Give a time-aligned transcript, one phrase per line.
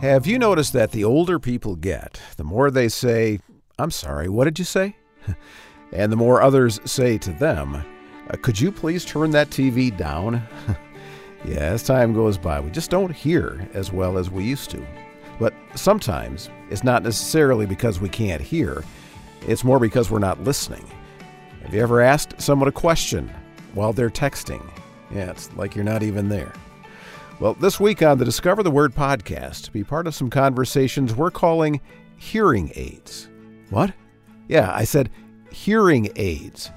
[0.00, 3.40] Have you noticed that the older people get, the more they say,
[3.80, 4.94] I'm sorry, what did you say?
[5.92, 7.74] and the more others say to them,
[8.30, 10.40] uh, Could you please turn that TV down?
[11.44, 14.86] yeah, as time goes by, we just don't hear as well as we used to.
[15.40, 18.84] But sometimes it's not necessarily because we can't hear,
[19.48, 20.86] it's more because we're not listening.
[21.64, 23.34] Have you ever asked someone a question
[23.74, 24.64] while they're texting?
[25.10, 26.52] Yeah, it's like you're not even there.
[27.40, 31.30] Well, this week on the Discover the Word podcast, be part of some conversations we're
[31.30, 31.80] calling
[32.16, 33.28] hearing aids.
[33.70, 33.92] What?
[34.48, 35.08] Yeah, I said
[35.52, 36.72] hearing aids.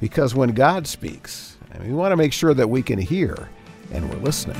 [0.00, 3.48] Because when God speaks, we want to make sure that we can hear
[3.92, 4.56] and we're listening.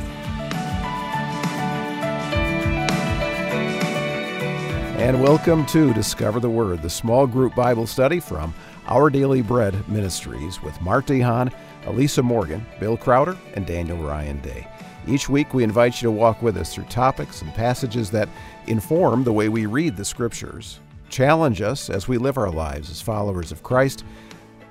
[4.96, 8.54] And welcome to Discover the Word, the small group Bible study from
[8.86, 11.52] Our Daily Bread Ministries with Mart DeHaan,
[11.86, 14.68] Elisa Morgan, Bill Crowder, and Daniel Ryan Day.
[15.06, 18.28] Each week, we invite you to walk with us through topics and passages that
[18.68, 23.00] inform the way we read the Scriptures, challenge us as we live our lives as
[23.00, 24.04] followers of Christ,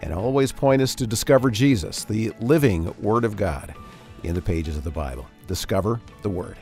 [0.02, 3.75] and always point us to discover Jesus, the living Word of God,
[4.23, 5.28] in the pages of the Bible.
[5.47, 6.58] Discover the Word.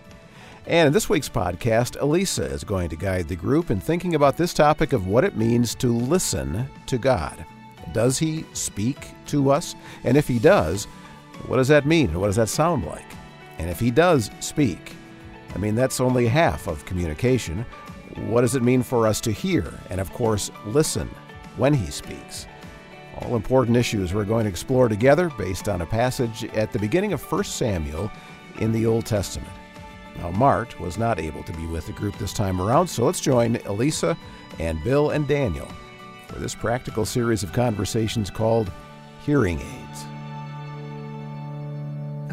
[0.66, 4.36] And in this week's podcast, Elisa is going to guide the group in thinking about
[4.36, 7.46] this topic of what it means to listen to God.
[7.94, 9.76] Does He speak to us?
[10.04, 10.86] And if He does,
[11.46, 12.10] what does that mean?
[12.10, 13.06] And what does that sound like?
[13.60, 14.96] And if he does speak,
[15.54, 17.66] I mean, that's only half of communication.
[18.16, 21.10] What does it mean for us to hear and, of course, listen
[21.58, 22.48] when he speaks?
[23.22, 27.14] All important issues we're going to explore together based on a passage at the beginning
[27.14, 28.12] of 1 Samuel
[28.60, 29.52] in the Old Testament.
[30.18, 33.22] Now, Mart was not able to be with the group this time around, so let's
[33.22, 34.18] join Elisa
[34.60, 35.68] and Bill and Daniel
[36.28, 38.72] for this practical series of conversations called
[39.26, 40.06] Hearing Aids.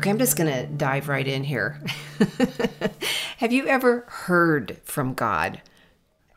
[0.07, 1.83] Okay, I'm just going to dive right in here.
[3.39, 5.61] Have you ever heard from God?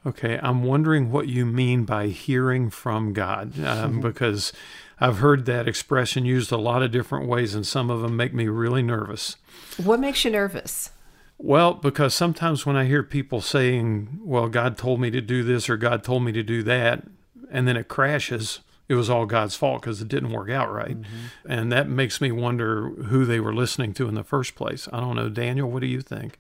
[0.07, 4.52] Okay, I'm wondering what you mean by hearing from God, um, because
[4.99, 8.33] I've heard that expression used a lot of different ways, and some of them make
[8.33, 9.35] me really nervous.
[9.77, 10.89] What makes you nervous?
[11.37, 15.69] Well, because sometimes when I hear people saying, well, God told me to do this
[15.69, 17.03] or God told me to do that,
[17.52, 21.00] and then it crashes, it was all God's fault because it didn't work out right.
[21.00, 21.52] Mm-hmm.
[21.52, 24.89] And that makes me wonder who they were listening to in the first place.
[24.92, 25.30] I don't know.
[25.30, 26.39] Daniel, what do you think?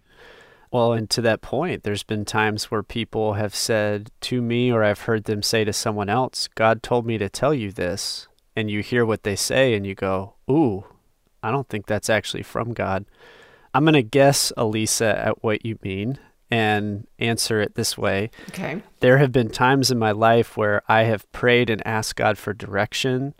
[0.71, 4.83] Well, and to that point, there's been times where people have said to me, or
[4.83, 8.27] I've heard them say to someone else, God told me to tell you this.
[8.55, 10.83] And you hear what they say and you go, Ooh,
[11.41, 13.05] I don't think that's actually from God.
[13.73, 16.19] I'm going to guess, Elisa, at what you mean
[16.51, 18.31] and answer it this way.
[18.49, 18.81] Okay.
[18.99, 22.53] There have been times in my life where I have prayed and asked God for
[22.53, 23.33] direction,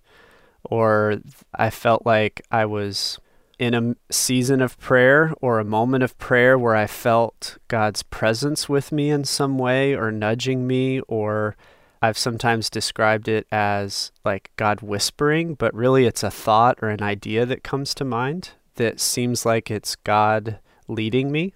[0.64, 1.18] or
[1.56, 3.20] I felt like I was
[3.58, 8.70] in a season of prayer or a moment of prayer where I felt God's presence
[8.70, 11.58] with me in some way or nudging me, or
[12.02, 17.03] I've sometimes described it as like God whispering, but really it's a thought or an
[17.03, 21.53] idea that comes to mind that seems like it's God leading me.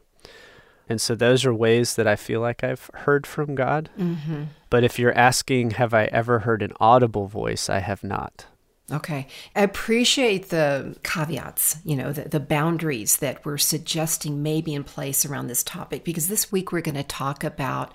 [0.89, 3.89] And so those are ways that I feel like I've heard from God.
[3.97, 4.44] Mm-hmm.
[4.69, 7.69] But if you're asking, have I ever heard an audible voice?
[7.69, 8.45] I have not.
[8.91, 9.27] Okay.
[9.55, 14.83] I appreciate the caveats, you know, the, the boundaries that we're suggesting may be in
[14.83, 17.93] place around this topic, because this week we're going to talk about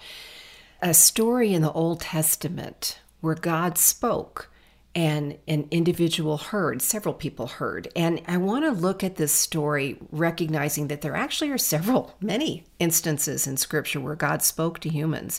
[0.80, 4.50] a story in the Old Testament where God spoke
[4.98, 7.86] and an individual heard, several people heard.
[7.94, 12.64] And I want to look at this story recognizing that there actually are several, many
[12.80, 15.38] instances in scripture where God spoke to humans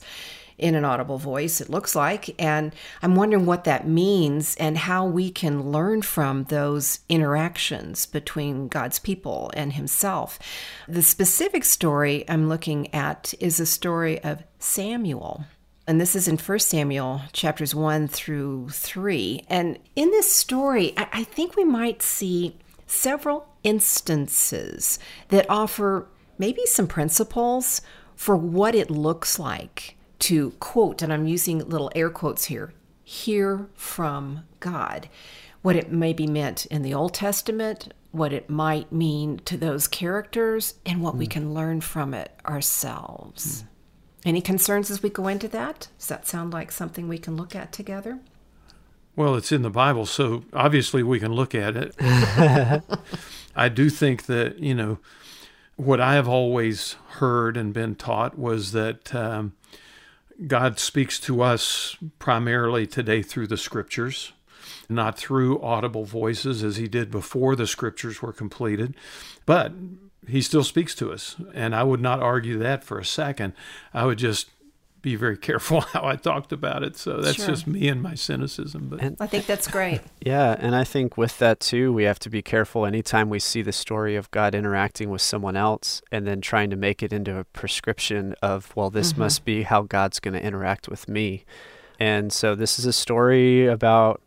[0.57, 2.33] in an audible voice, it looks like.
[2.41, 8.69] And I'm wondering what that means and how we can learn from those interactions between
[8.69, 10.39] God's people and Himself.
[10.87, 15.43] The specific story I'm looking at is a story of Samuel
[15.89, 19.43] and this is in 1 Samuel chapters 1 through 3.
[19.49, 26.07] And in this story, I think we might see several instances that offer
[26.37, 27.81] maybe some principles
[28.15, 32.71] for what it looks like to quote, and I'm using little air quotes here,
[33.03, 35.09] hear from God.
[35.63, 39.87] What it may be meant in the Old Testament, what it might mean to those
[39.87, 41.17] characters, and what mm.
[41.17, 41.31] we hmm.
[41.31, 43.63] can learn from it ourselves.
[43.63, 43.68] Mm.
[44.29, 45.87] Any concerns as we go into that?
[45.97, 48.19] Does that sound like something we can look at together?
[49.15, 51.95] Well, it's in the Bible, so obviously we can look at it.
[53.55, 54.99] I do think that, you know,
[55.77, 59.53] what I have always heard and been taught was that um,
[60.45, 64.33] God speaks to us primarily today through the scriptures,
[64.87, 68.93] not through audible voices as he did before the scriptures were completed.
[69.47, 69.73] But
[70.29, 71.35] he still speaks to us.
[71.53, 73.53] And I would not argue that for a second.
[73.93, 74.49] I would just
[75.01, 76.97] be very careful how I talked about it.
[76.97, 77.47] So that's Sure.
[77.47, 78.89] just me and my cynicism.
[78.89, 80.01] But And I think that's great.
[80.21, 83.61] Yeah, and I think with that too, we have to be careful anytime we see
[83.61, 87.37] the story of God interacting with someone else and then trying to make it into
[87.37, 89.21] a prescription of, well, this Mm-hmm.
[89.21, 91.45] must be how God's going to interact with me.
[92.01, 94.21] And so this is a story about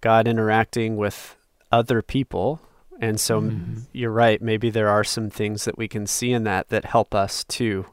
[0.00, 1.36] God interacting with
[1.70, 2.60] other people.
[3.00, 3.80] And so Mm-hmm.
[3.92, 7.14] you're right, maybe there are some things that we can see in that that help
[7.14, 7.86] us too,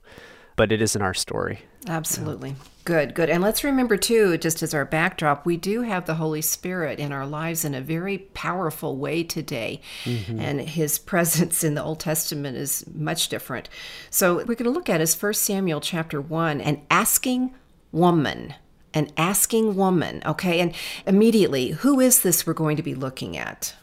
[0.56, 1.60] but it isn't our story.
[1.88, 2.56] Absolutely.
[2.86, 3.30] Good, good.
[3.30, 7.12] And let's remember, too, just as our backdrop, we do have the Holy Spirit in
[7.12, 9.82] our lives in a very powerful way today.
[10.06, 13.68] And his presence in the Old Testament is much different.
[14.10, 17.54] So, we're going to look at is 1 Samuel chapter 1 an asking
[17.92, 18.54] woman.
[18.94, 20.22] An asking woman.
[20.26, 20.60] Okay.
[20.60, 20.74] And
[21.08, 23.76] immediately, who is this we're going to be looking at?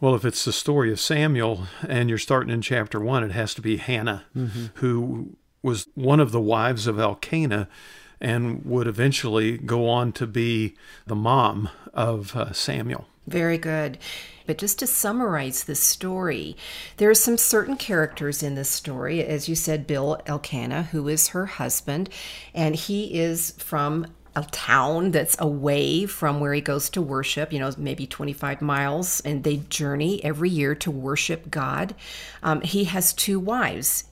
[0.00, 3.54] Well, if it's the story of Samuel and you're starting in chapter one, it has
[3.54, 4.24] to be Hannah,
[4.74, 7.68] who was one of the wives of Elkanah
[8.20, 10.74] and would eventually go on to be
[11.06, 13.06] the mom of uh, Samuel.
[13.26, 13.98] Very good.
[14.46, 16.56] But just to summarize the story,
[16.98, 19.24] there are some certain characters in this story.
[19.24, 22.08] As you said, Bill Elkanah, who is her husband,
[22.54, 24.06] and he is from
[24.36, 29.20] a town that's away from where he goes to worship, you know, maybe 25 miles,
[29.20, 31.94] and they journey every year to worship God.
[32.42, 34.04] Um, he has two wives.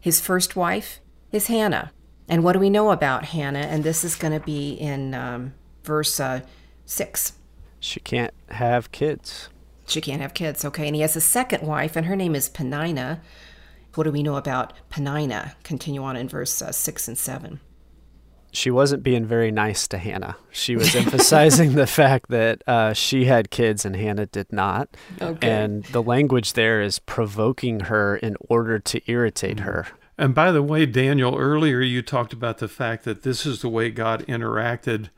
[0.00, 0.98] His first wife
[1.30, 1.92] is Hannah.
[2.28, 3.60] And what do we know about Hannah?
[3.60, 5.54] And this is going to be in um,
[5.84, 6.40] verse uh,
[6.84, 7.32] 6.
[7.78, 9.48] She can't have kids.
[9.86, 10.86] She can't have kids, okay?
[10.86, 13.22] And he has a second wife, and her name is Peninnah.
[13.94, 15.56] What do we know about Peninnah?
[15.62, 17.60] Continue on in verse uh, 6 and 7.
[18.58, 20.36] She wasn't being very nice to Hannah.
[20.50, 24.96] She was emphasizing the fact that uh, she had kids and Hannah did not.
[25.22, 25.48] Okay.
[25.48, 29.86] And the language there is provoking her in order to irritate her.
[30.18, 33.68] And by the way, Daniel, earlier you talked about the fact that this is the
[33.68, 35.10] way God interacted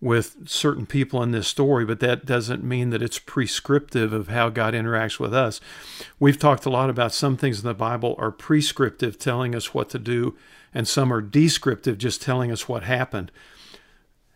[0.00, 4.48] with certain people in this story, but that doesn't mean that it's prescriptive of how
[4.48, 5.60] God interacts with us.
[6.18, 9.90] We've talked a lot about some things in the Bible are prescriptive, telling us what
[9.90, 10.36] to do,
[10.76, 13.32] and some are descriptive, just telling us what happened.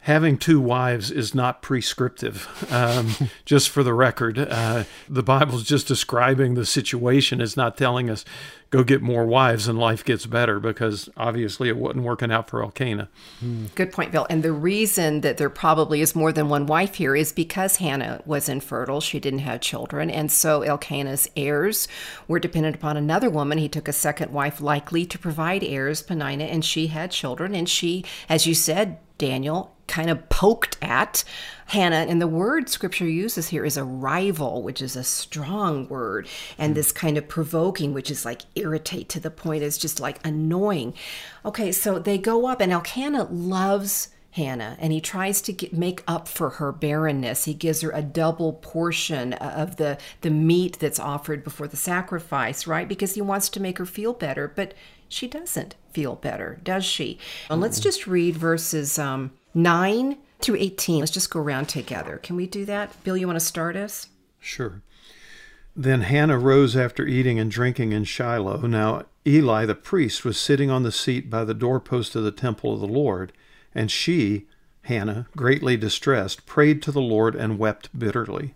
[0.05, 2.49] Having two wives is not prescriptive.
[2.71, 7.41] Um, just for the record, uh, the Bible's just describing the situation.
[7.41, 8.25] It's not telling us
[8.71, 12.63] go get more wives and life gets better because obviously it wasn't working out for
[12.63, 13.09] Elkanah.
[13.75, 14.27] Good point, Bill.
[14.31, 18.23] And the reason that there probably is more than one wife here is because Hannah
[18.25, 19.01] was infertile.
[19.01, 20.09] She didn't have children.
[20.09, 21.89] And so Elkanah's heirs
[22.29, 23.59] were dependent upon another woman.
[23.59, 27.55] He took a second wife, likely to provide heirs, Peninnah, and she had children.
[27.55, 31.25] And she, as you said, Daniel, kind of poked at
[31.67, 32.07] Hannah.
[32.09, 36.27] And the word scripture uses here is a rival, which is a strong word,
[36.57, 36.75] and hmm.
[36.75, 40.95] this kind of provoking, which is like irritate to the point is just like annoying.
[41.45, 46.03] Okay, so they go up, and Elkanah loves Hannah, and he tries to get, make
[46.09, 47.45] up for her barrenness.
[47.45, 52.67] He gives her a double portion of the the meat that's offered before the sacrifice,
[52.67, 52.89] right?
[52.89, 54.73] Because he wants to make her feel better, but
[55.11, 57.19] she doesn't feel better, does she?
[57.51, 61.01] And let's just read verses um, nine through eighteen.
[61.01, 62.17] Let's just go around together.
[62.17, 63.17] Can we do that, Bill?
[63.17, 64.07] You want to start us?
[64.39, 64.81] Sure.
[65.77, 68.63] Then Hannah rose after eating and drinking in Shiloh.
[68.67, 72.73] Now Eli the priest was sitting on the seat by the doorpost of the temple
[72.73, 73.33] of the Lord,
[73.75, 74.47] and she,
[74.83, 78.55] Hannah, greatly distressed, prayed to the Lord and wept bitterly.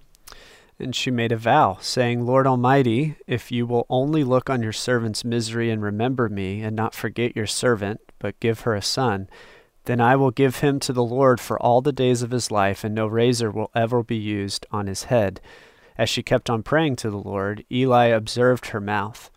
[0.79, 4.73] And she made a vow, saying, Lord Almighty, if you will only look on your
[4.73, 9.29] servant's misery and remember me, and not forget your servant, but give her a son,
[9.85, 12.85] then I will give him to the Lord for all the days of his life,
[12.85, 15.41] and no razor will ever be used on his head.
[15.97, 19.31] As she kept on praying to the Lord, Eli observed her mouth.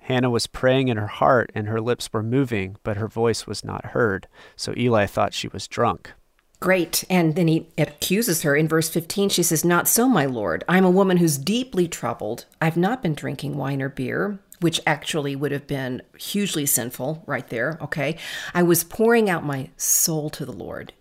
[0.00, 3.64] Hannah was praying in her heart, and her lips were moving, but her voice was
[3.64, 4.28] not heard.
[4.54, 6.12] So Eli thought she was drunk.
[6.60, 7.04] Great.
[7.10, 9.28] And then he accuses her in verse 15.
[9.28, 10.64] She says, Not so, my lord.
[10.68, 12.46] I am a woman who's deeply troubled.
[12.60, 17.48] I've not been drinking wine or beer, which actually would have been hugely sinful right
[17.48, 17.78] there.
[17.82, 18.16] Okay.
[18.54, 20.94] I was pouring out my soul to the Lord.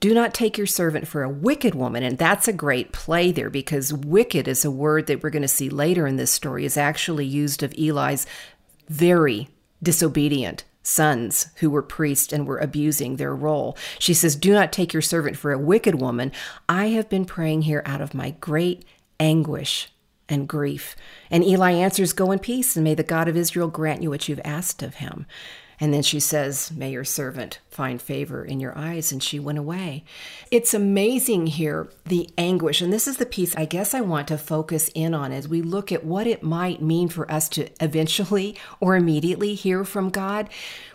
[0.00, 2.02] Do not take your servant for a wicked woman.
[2.02, 5.48] And that's a great play there because wicked is a word that we're going to
[5.48, 8.26] see later in this story is actually used of Eli's
[8.88, 9.48] very
[9.82, 13.76] disobedient sons who were priests and were abusing their role.
[13.98, 16.32] She says, Do not take your servant for a wicked woman.
[16.68, 18.84] I have been praying here out of my great
[19.20, 19.92] anguish
[20.28, 20.96] and grief.
[21.30, 24.28] And Eli answers, Go in peace, and may the God of Israel grant you what
[24.28, 25.26] you've asked of him.
[25.82, 29.10] And then she says, May your servant find favor in your eyes.
[29.10, 30.04] And she went away.
[30.48, 32.80] It's amazing here, the anguish.
[32.80, 35.60] And this is the piece I guess I want to focus in on as we
[35.60, 40.48] look at what it might mean for us to eventually or immediately hear from God.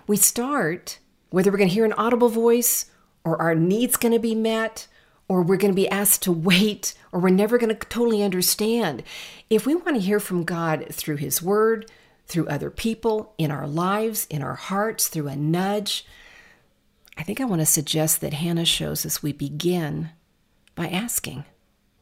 [0.07, 0.99] We start
[1.31, 2.85] whether we're going to hear an audible voice
[3.25, 4.87] or our needs going to be met
[5.27, 9.03] or we're going to be asked to wait or we're never going to totally understand.
[9.49, 11.91] If we want to hear from God through his word,
[12.27, 16.05] through other people, in our lives, in our hearts, through a nudge.
[17.17, 20.09] I think I want to suggest that Hannah shows us we begin
[20.75, 21.45] by asking,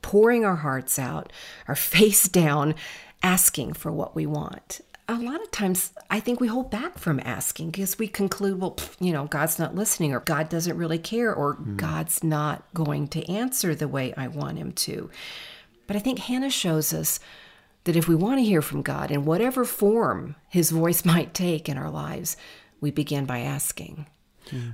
[0.01, 1.31] pouring our hearts out,
[1.67, 2.75] our face down,
[3.23, 4.81] asking for what we want.
[5.07, 8.75] A lot of times, I think we hold back from asking because we conclude, well,
[8.99, 11.77] you know, God's not listening, or God doesn't really care, or mm.
[11.77, 15.11] God's not going to answer the way I want Him to.
[15.85, 17.19] But I think Hannah shows us
[17.85, 21.69] that if we want to hear from God in whatever form his voice might take
[21.69, 22.37] in our lives,
[22.81, 24.05] we begin by asking.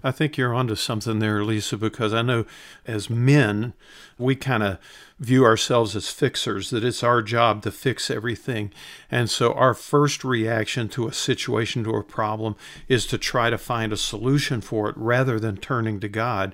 [0.04, 2.46] I think you're onto something there, Lisa, because I know
[2.86, 3.74] as men,
[4.18, 4.80] we kind of
[5.20, 8.74] view ourselves as fixers, that it's our job to fix everything.
[9.10, 12.56] And so our first reaction to a situation, to a problem,
[12.88, 16.54] is to try to find a solution for it rather than turning to God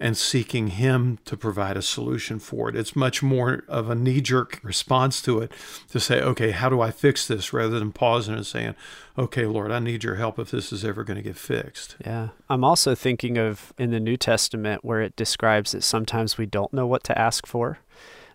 [0.00, 2.76] and seeking Him to provide a solution for it.
[2.76, 5.52] It's much more of a knee jerk response to it
[5.90, 8.74] to say, okay, how do I fix this rather than pausing and saying,
[9.18, 11.96] okay, Lord, I need your help if this is ever going to get fixed.
[12.04, 12.28] Yeah.
[12.48, 16.72] I'm also thinking of in the New Testament where it describes that sometimes we don't
[16.72, 17.78] know what to ask for.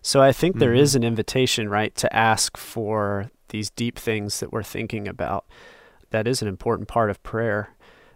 [0.02, 0.82] So I think there mm-hmm.
[0.82, 5.46] is an invitation, right, to ask for these deep things that we're thinking about.
[6.10, 7.70] That is an important part of prayer.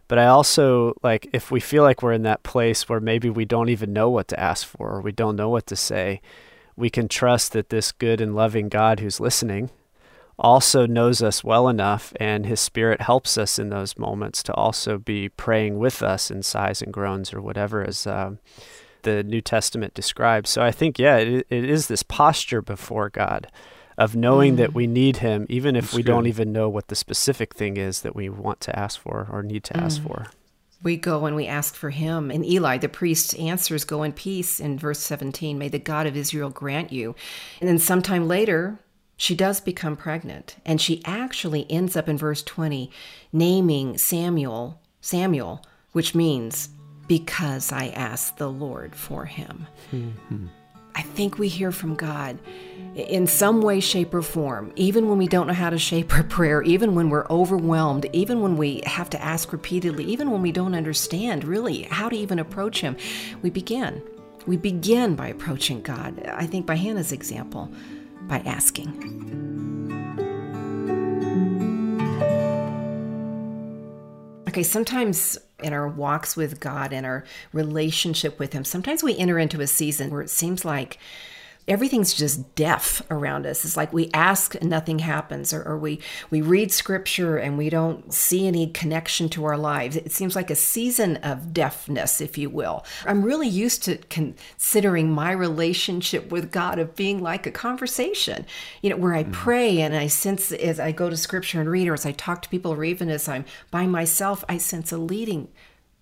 [0.09, 3.45] But I also like if we feel like we're in that place where maybe we
[3.45, 6.21] don't even know what to ask for or we don't know what to say,
[6.77, 9.71] we can trust that this good and loving God who's listening
[10.39, 14.97] also knows us well enough and his spirit helps us in those moments to also
[14.97, 18.39] be praying with us in sighs and groans or whatever as um,
[19.03, 20.49] the New Testament describes.
[20.49, 23.49] So I think, yeah, it, it is this posture before God
[23.99, 24.59] of knowing mm.
[24.59, 26.13] that we need him, even if That's we good.
[26.13, 29.43] don't even know what the specific thing is that we want to ask for or
[29.43, 29.83] need to mm.
[29.83, 30.29] ask for.
[30.81, 32.31] We go and we ask for him.
[32.31, 35.59] And Eli, the priest, answers, Go in peace in verse 17.
[35.59, 37.17] May the God of Israel grant you.
[37.61, 38.79] And then sometime later,
[39.17, 40.55] she does become pregnant.
[40.65, 42.93] And she actually ends up in verse 20
[43.33, 46.69] naming Samuel, Samuel, which means,
[47.09, 49.67] Because I asked the Lord for him.
[49.93, 50.47] Mm-hmm.
[50.99, 52.39] I think we hear from God
[52.97, 56.25] in some way, shape, or form, even when we don't know how to shape our
[56.25, 60.51] prayer, even when we're overwhelmed, even when we have to ask repeatedly, even when we
[60.51, 62.97] don't understand really how to even approach Him,
[63.43, 64.03] we begin.
[64.47, 66.21] We begin by approaching God.
[66.27, 67.71] I think by Hannah's example,
[68.23, 70.08] by asking.
[74.49, 79.39] Okay, sometimes in our walks with God and our relationship with Him, sometimes we enter
[79.39, 80.99] into a season where it seems like
[81.69, 83.65] everything's just deaf around us.
[83.65, 87.71] It's like we ask and nothing happens, or, or, we we read scripture and we
[87.71, 89.97] don't see any connection to our lives.
[89.97, 92.85] It seems like a season of deafness, if you will.
[93.07, 98.47] I'm really used to considering my relationship with God of being like a conversation,
[98.83, 99.33] you know, where I mm.
[99.33, 102.43] pray and I sense as I go to scripture and read, or as I talk
[102.43, 105.49] to people, or even as I'm by myself, I sense a leading.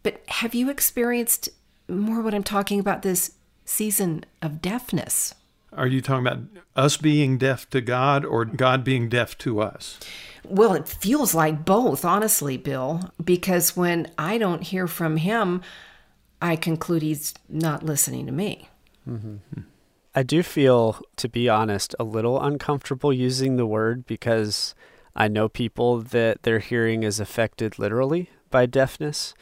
[0.02, 1.48] But have you experienced
[1.88, 3.32] more what I'm talking about this
[3.64, 5.34] season of deafness?
[5.76, 6.38] Are you talking about
[6.74, 9.98] us being deaf to God or God being deaf to us?
[10.44, 15.62] Well, it feels like both, honestly, Bill, because when I don't hear from him,
[16.40, 18.68] I conclude he's not listening to me.
[19.08, 19.60] Mm-hmm.
[20.14, 24.74] I do feel, to be honest, a little uncomfortable using the word because
[25.14, 29.34] I know people that their hearing is affected literally by deafness.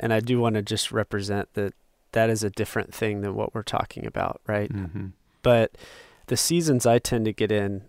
[0.00, 1.74] And I do want to just represent that
[2.12, 4.72] that is a different thing than what we're talking about, right?
[4.72, 5.06] Mm-hmm.
[5.46, 5.78] But
[6.26, 7.82] the seasons I tend to get in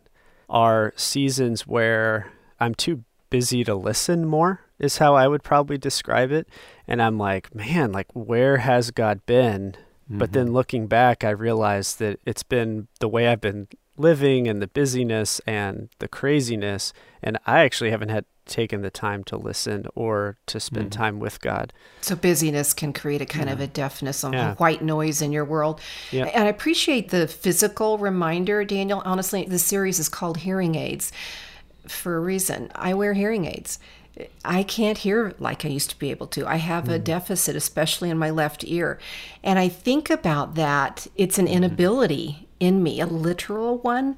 [0.47, 6.31] are seasons where I'm too busy to listen more is how I would probably describe
[6.31, 6.47] it.
[6.87, 9.71] And I'm like, man, like where has God been?
[9.71, 10.19] Mm-hmm.
[10.19, 10.53] But then mm-hmm.
[10.53, 15.41] looking back, I realized that it's been the way I've been living and the busyness
[15.47, 16.93] and the craziness.
[17.23, 21.01] And I actually haven't had taken the time to listen or to spend mm-hmm.
[21.01, 21.74] time with God.
[22.01, 23.54] So busyness can create a kind yeah.
[23.54, 24.56] of a deafness on yeah.
[24.56, 25.82] white noise in your world.
[26.12, 26.25] Yeah.
[26.25, 29.01] And I appreciate the physical reminder, Daniel.
[29.06, 31.12] Honestly, the series is called Hearing Aids
[31.88, 32.72] for a reason.
[32.75, 33.80] I wear hearing aids.
[34.44, 36.48] I can't hear like I used to be able to.
[36.48, 36.94] I have mm.
[36.94, 39.00] a deficit, especially in my left ear.
[39.44, 41.08] And I think about that.
[41.16, 41.56] It's an mm-hmm.
[41.56, 44.18] inability in me, a literal one,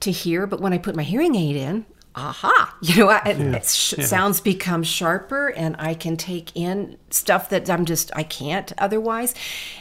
[0.00, 0.46] to hear.
[0.46, 3.56] But when I put my hearing aid in, aha, you know, I, yeah.
[3.56, 4.04] it sh- yeah.
[4.04, 9.34] sounds become sharper and I can take in stuff that I'm just, I can't otherwise.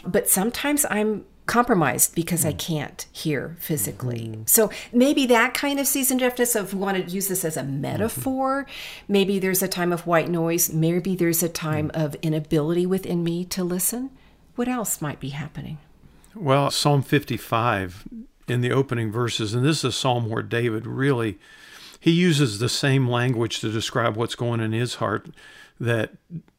[0.06, 2.60] But sometimes I'm compromised because I mm.
[2.60, 4.28] can't hear physically.
[4.28, 4.42] Mm-hmm.
[4.46, 7.82] So maybe that kind of season deafness of want to use this as a mm-hmm.
[7.82, 8.64] metaphor.
[8.64, 9.14] Mm-hmm.
[9.14, 10.72] Maybe there's a time of white noise.
[10.72, 12.06] Maybe there's a time mm.
[12.06, 14.12] of inability within me to listen.
[14.56, 15.80] What else might be happening?
[16.36, 18.08] Well, Psalm 55
[18.48, 21.40] in the opening verses, and this is a psalm where David really
[22.00, 25.30] he uses the same language to describe what's going in his heart
[25.80, 26.14] that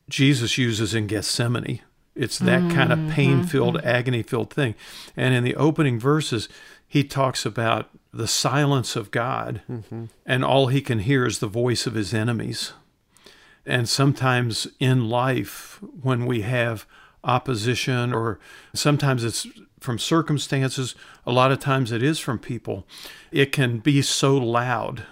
[0.09, 1.81] Jesus uses in Gethsemane.
[2.15, 2.77] It's that mm-hmm.
[2.77, 3.11] kind of mm-hmm.
[3.11, 3.89] pain filled, mm-hmm.
[3.89, 4.75] agony filled thing.
[5.17, 6.49] And in the opening verses,
[6.87, 10.07] he talks about the silence of God, mm-hmm.
[10.27, 12.73] and all he can hear is the voice of his enemies.
[13.65, 16.87] And sometimes in life, when we have
[17.23, 18.41] opposition, or
[18.75, 19.47] sometimes it's
[19.79, 22.87] from circumstances, a lot of times it is from people,
[23.31, 25.05] it can be so loud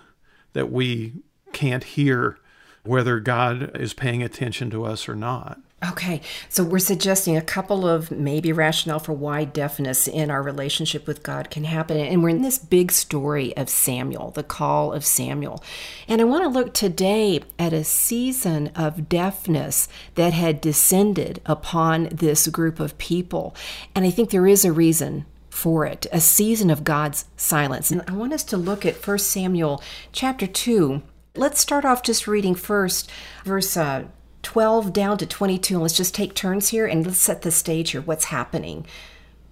[0.53, 1.15] that we
[1.53, 2.39] can't hear
[2.85, 5.61] whether God is paying attention to us or not.
[5.87, 11.07] Okay, so we're suggesting a couple of maybe rationale for why deafness in our relationship
[11.07, 11.99] with God can happen.
[11.99, 15.63] And we're in this big story of Samuel, the call of Samuel.
[16.09, 22.09] And I want to look today at a season of deafness that had descended upon
[22.11, 23.55] this group of people.
[23.95, 25.27] And I think there is a reason
[25.59, 27.91] for it, a season of God's silence.
[27.91, 31.03] And I want us to look at 1 Samuel chapter 2.
[31.35, 33.11] Let's start off just reading first
[33.45, 34.05] verse uh,
[34.43, 35.75] 12 down to 22.
[35.75, 38.01] And let's just take turns here and let's set the stage here.
[38.01, 38.87] What's happening?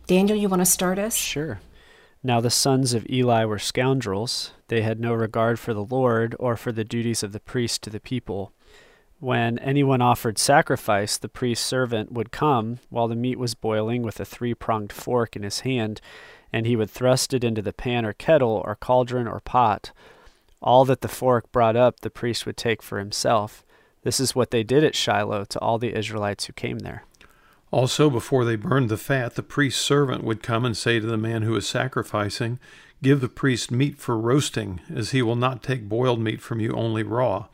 [0.07, 1.17] Daniel, you want to start us?
[1.17, 1.61] Sure.
[2.23, 4.53] Now the sons of Eli were scoundrels.
[4.69, 7.91] They had no regard for the Lord or for the duties of the priest to
[7.91, 8.53] the people.
[9.19, 14.21] When anyone offered sacrifice, the priest's servant would come while the meat was boiling with
[14.21, 16.03] a three pronged fork in his hand,
[16.53, 19.93] and he would thrust it into the pan or kettle or cauldron or pot.
[20.61, 23.65] All that the fork brought up, the priest would take for himself.
[24.03, 27.05] This is what they did at Shiloh to all the Israelites who came there.
[27.71, 31.17] Also, before they burned the fat, the priest's servant would come and say to the
[31.17, 32.61] man who was sacrificing,
[33.03, 36.73] Give the priest meat for roasting, as he will not take boiled meat from you,
[36.73, 37.47] only raw.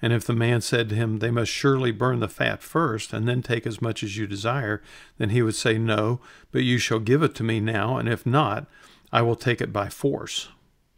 [0.00, 3.28] And if the man said to him, They must surely burn the fat first, and
[3.28, 4.82] then take as much as you desire,
[5.18, 6.20] then he would say, No,
[6.52, 8.66] but you shall give it to me now, and if not,
[9.12, 10.48] I will take it by force.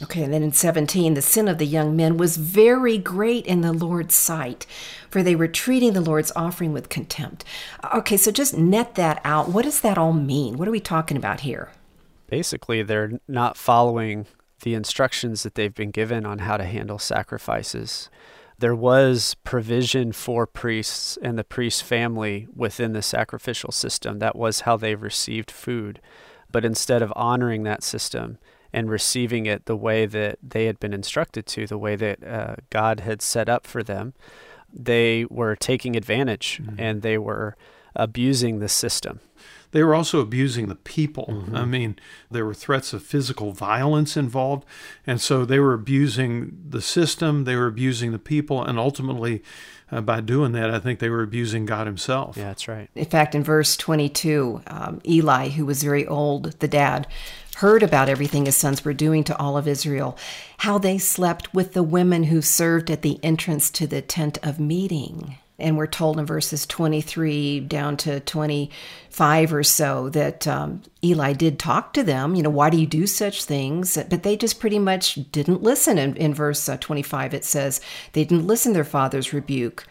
[0.03, 3.61] Okay, and then in 17, the sin of the young men was very great in
[3.61, 4.65] the Lord's sight,
[5.11, 7.45] for they were treating the Lord's offering with contempt.
[7.95, 9.51] Okay, so just net that out.
[9.51, 10.57] What does that all mean?
[10.57, 11.71] What are we talking about here?
[12.29, 14.27] Basically, they're not following
[14.63, 18.09] the instructions that they've been given on how to handle sacrifices
[18.61, 24.19] there was provision for priests and the priest family within the sacrificial system.
[24.19, 26.01] That was how they received food.
[26.53, 28.39] But instead of honoring that system
[28.71, 32.57] and receiving it the way that they had been instructed to, the way that uh,
[32.69, 34.13] God had set up for them,
[34.71, 36.79] they were taking advantage mm-hmm.
[36.79, 37.57] and they were
[37.97, 39.21] abusing the system.
[39.73, 41.27] They were also abusing the people.
[41.31, 41.57] Mm-hmm.
[41.57, 41.97] I mean,
[42.31, 44.65] there were threats of physical violence involved.
[45.07, 49.43] And so they were abusing the system, they were abusing the people, and ultimately,
[49.93, 52.37] uh, by doing that, I think they were abusing God Himself.
[52.37, 52.89] Yeah, that's right.
[52.95, 57.07] In fact, in verse 22, um, Eli, who was very old, the dad,
[57.57, 60.17] heard about everything his sons were doing to all of Israel,
[60.59, 64.59] how they slept with the women who served at the entrance to the tent of
[64.61, 65.37] meeting.
[65.61, 71.59] And we're told in verses 23 down to 25 or so that um, Eli did
[71.59, 73.97] talk to them, you know, why do you do such things?
[74.09, 75.99] But they just pretty much didn't listen.
[75.99, 77.81] In, in verse uh, 25, it says
[78.13, 79.87] they didn't listen to their father's rebuke.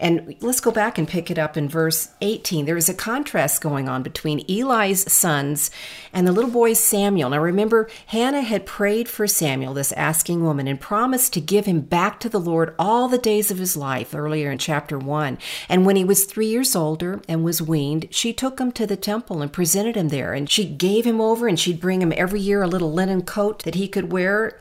[0.00, 2.64] And let's go back and pick it up in verse 18.
[2.64, 5.70] There is a contrast going on between Eli's sons
[6.10, 7.30] and the little boy Samuel.
[7.30, 11.82] Now remember, Hannah had prayed for Samuel, this asking woman, and promised to give him
[11.82, 15.36] back to the Lord all the days of his life earlier in chapter 1.
[15.68, 18.96] And when he was three years older and was weaned, she took him to the
[18.96, 20.32] temple and presented him there.
[20.32, 23.64] And she gave him over, and she'd bring him every year a little linen coat
[23.64, 24.58] that he could wear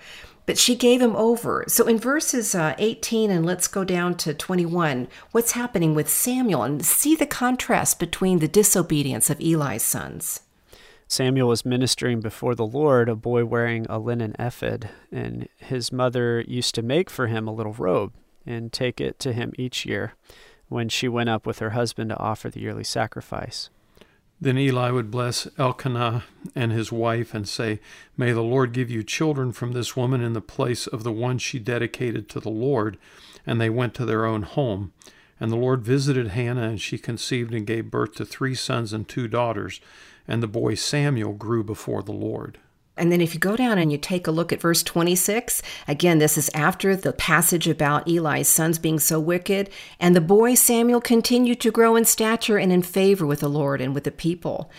[0.49, 1.63] but she gave him over.
[1.67, 6.63] So in verses uh, 18 and let's go down to 21, what's happening with Samuel?
[6.63, 10.39] And see the contrast between the disobedience of Eli's sons.
[11.07, 16.43] Samuel was ministering before the Lord, a boy wearing a linen ephod, and his mother
[16.47, 20.15] used to make for him a little robe and take it to him each year
[20.67, 23.69] when she went up with her husband to offer the yearly sacrifice.
[24.41, 26.23] Then Eli would bless Elkanah
[26.55, 27.81] and his wife and say,
[28.15, 31.37] May the Lord give you children from this woman in the place of the one
[31.39, 32.97] she dedicated to the Lord.
[33.45, 34.93] And they went to their own home.
[35.41, 39.07] And the Lord visited Hannah, and she conceived and gave birth to three sons and
[39.07, 39.81] two daughters.
[40.27, 42.59] And the boy Samuel grew before the Lord.
[42.99, 46.19] And then if you go down and you take a look at verse 26, again,
[46.19, 49.69] this is after the passage about Eli's sons being so wicked.
[49.99, 53.81] And the boy Samuel continued to grow in stature and in favor with the Lord
[53.81, 54.69] and with the people.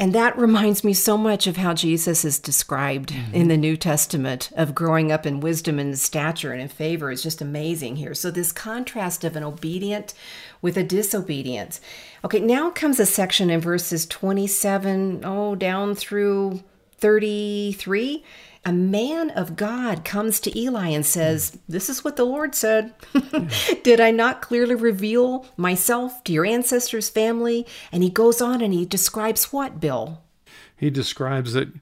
[0.00, 3.34] And that reminds me so much of how Jesus is described mm-hmm.
[3.34, 7.22] in the New Testament of growing up in wisdom and stature and in favor is
[7.22, 8.14] just amazing here.
[8.14, 10.14] So, this contrast of an obedient
[10.62, 11.80] with a disobedient.
[12.24, 16.62] Okay, now comes a section in verses 27, oh, down through
[16.98, 18.24] 33
[18.64, 22.92] a man of God comes to Eli and says, This is what the Lord said.
[23.82, 27.66] Did I not clearly reveal myself to your ancestors' family?
[27.90, 30.20] And he goes on and he describes what, Bill?
[30.76, 31.72] He describes that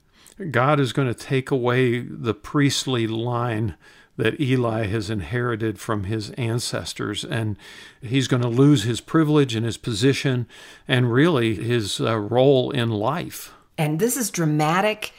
[0.52, 3.74] God is going to take away the priestly line
[4.16, 7.56] that Eli has inherited from his ancestors, and
[8.00, 10.46] he's going to lose his privilege and his position
[10.86, 13.52] and really his uh, role in life.
[13.78, 15.12] And this is dramatic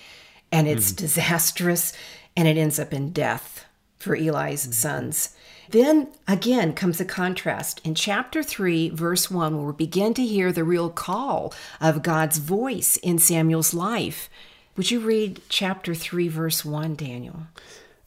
[0.52, 0.98] and it's mm.
[0.98, 1.94] disastrous
[2.36, 3.66] and it ends up in death
[3.98, 4.74] for Eli's mm.
[4.74, 5.36] sons.
[5.70, 7.82] Then again comes the contrast.
[7.84, 12.38] In chapter 3, verse 1, where we begin to hear the real call of God's
[12.38, 14.30] voice in Samuel's life.
[14.78, 17.48] Would you read chapter 3, verse 1, Daniel?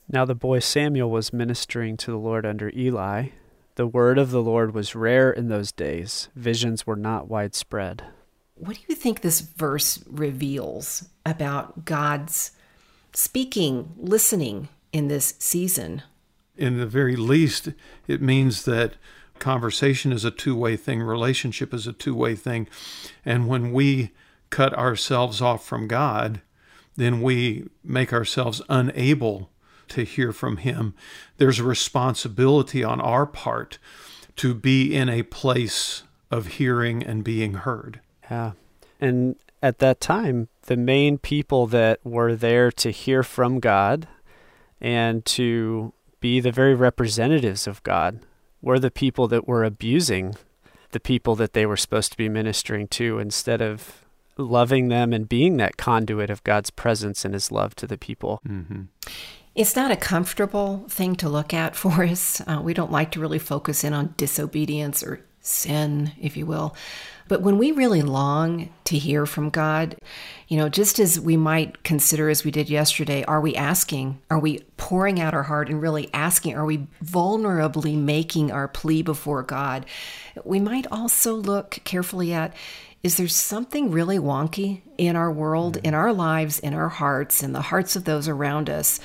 [0.08, 3.28] Now the boy Samuel was ministering to the Lord under Eli.
[3.74, 8.04] The word of the Lord was rare in those days, visions were not widespread.
[8.60, 12.50] What do you think this verse reveals about God's
[13.14, 16.02] speaking, listening in this season?
[16.58, 17.70] In the very least,
[18.06, 18.96] it means that
[19.38, 22.68] conversation is a two way thing, relationship is a two way thing.
[23.24, 24.10] And when we
[24.50, 26.42] cut ourselves off from God,
[26.96, 29.48] then we make ourselves unable
[29.88, 30.92] to hear from Him.
[31.38, 33.78] There's a responsibility on our part
[34.36, 38.00] to be in a place of hearing and being heard.
[38.30, 38.52] Yeah.
[39.00, 44.08] And at that time, the main people that were there to hear from God
[44.80, 48.20] and to be the very representatives of God
[48.62, 50.34] were the people that were abusing
[50.92, 54.04] the people that they were supposed to be ministering to instead of
[54.36, 58.40] loving them and being that conduit of God's presence and his love to the people.
[58.48, 58.82] Mm-hmm.
[59.54, 62.40] It's not a comfortable thing to look at for us.
[62.46, 66.74] Uh, we don't like to really focus in on disobedience or sin, if you will.
[67.30, 69.94] But when we really long to hear from God,
[70.48, 74.20] you know, just as we might consider as we did yesterday, are we asking?
[74.30, 76.56] Are we pouring out our heart and really asking?
[76.56, 79.86] Are we vulnerably making our plea before God?
[80.44, 82.52] We might also look carefully at
[83.04, 85.84] is there something really wonky in our world, mm.
[85.84, 88.98] in our lives, in our hearts, in the hearts of those around us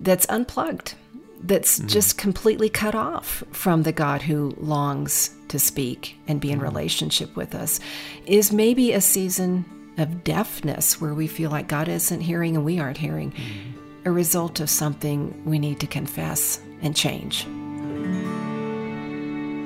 [0.00, 0.94] that's unplugged?
[1.42, 1.88] That's mm-hmm.
[1.88, 6.66] just completely cut off from the God who longs to speak and be in mm-hmm.
[6.68, 7.80] relationship with us
[8.26, 9.64] is maybe a season
[9.98, 14.08] of deafness where we feel like God isn't hearing and we aren't hearing, mm-hmm.
[14.08, 17.44] a result of something we need to confess and change.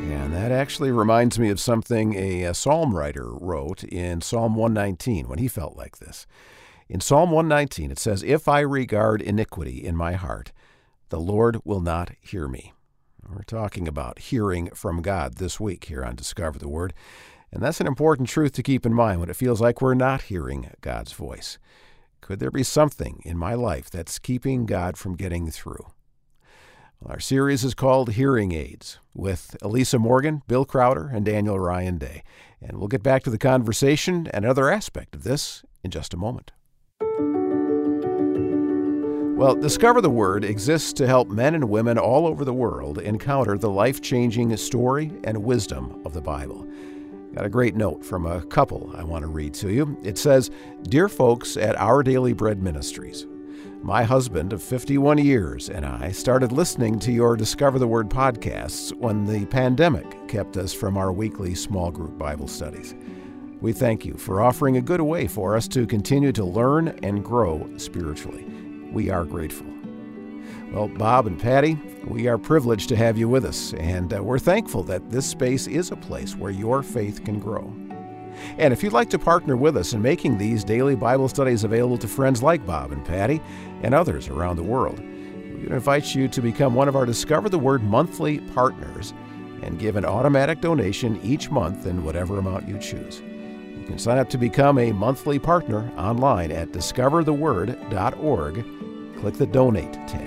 [0.08, 4.56] Yeah, and that actually reminds me of something a, a psalm writer wrote in Psalm
[4.56, 6.26] 119 when he felt like this.
[6.88, 10.52] In Psalm 119, it says, If I regard iniquity in my heart,
[11.12, 12.72] the Lord will not hear me.
[13.28, 16.94] We're talking about hearing from God this week here on Discover the Word.
[17.52, 20.22] And that's an important truth to keep in mind when it feels like we're not
[20.22, 21.58] hearing God's voice.
[22.22, 25.84] Could there be something in my life that's keeping God from getting through?
[26.98, 31.98] Well, our series is called Hearing Aids with Elisa Morgan, Bill Crowder, and Daniel Ryan
[31.98, 32.22] Day.
[32.62, 36.16] And we'll get back to the conversation and another aspect of this in just a
[36.16, 36.52] moment.
[39.42, 43.58] Well, Discover the Word exists to help men and women all over the world encounter
[43.58, 46.64] the life changing story and wisdom of the Bible.
[47.34, 49.98] Got a great note from a couple I want to read to you.
[50.04, 50.52] It says
[50.82, 53.26] Dear folks at Our Daily Bread Ministries,
[53.82, 58.96] my husband of 51 years and I started listening to your Discover the Word podcasts
[58.96, 62.94] when the pandemic kept us from our weekly small group Bible studies.
[63.60, 67.24] We thank you for offering a good way for us to continue to learn and
[67.24, 68.46] grow spiritually
[68.92, 69.66] we are grateful.
[70.72, 74.38] Well, Bob and Patty, we are privileged to have you with us, and uh, we're
[74.38, 77.70] thankful that this space is a place where your faith can grow.
[78.58, 81.98] And if you'd like to partner with us in making these daily Bible studies available
[81.98, 83.42] to friends like Bob and Patty
[83.82, 87.58] and others around the world, we invite you to become one of our Discover the
[87.58, 89.12] Word monthly partners
[89.62, 93.20] and give an automatic donation each month in whatever amount you choose.
[93.20, 98.81] You can sign up to become a monthly partner online at discovertheword.org
[99.22, 100.20] click the Donate tab.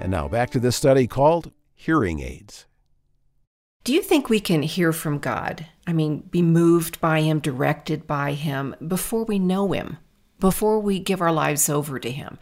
[0.00, 2.64] And now back to this study called Hearing Aids.
[3.84, 5.66] Do you think we can hear from God?
[5.86, 9.98] I mean, be moved by Him, directed by Him before we know Him?
[10.42, 12.36] before we give our lives over to Him?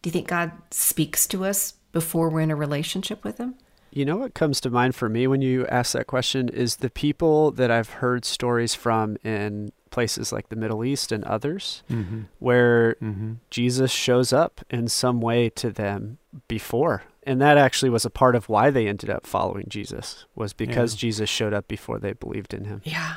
[0.00, 3.56] Do you think God speaks to us before we're in a relationship with Him?
[3.90, 6.88] You know what comes to mind for me when you ask that question is the
[6.88, 12.22] people that I've heard stories from in places like the Middle East and others, mm-hmm.
[12.38, 13.34] where mm-hmm.
[13.50, 17.04] Jesus shows up in some way to them before.
[17.22, 20.94] And that actually was a part of why they ended up following Jesus, was because
[20.94, 21.00] yeah.
[21.00, 22.80] Jesus showed up before they believed in him.
[22.84, 23.16] Yeah.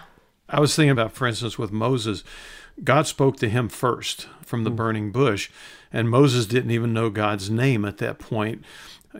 [0.49, 2.23] I was thinking about, for instance, with Moses,
[2.83, 4.77] God spoke to him first from the mm-hmm.
[4.77, 5.49] burning bush,
[5.91, 8.63] and Moses didn't even know God's name at that point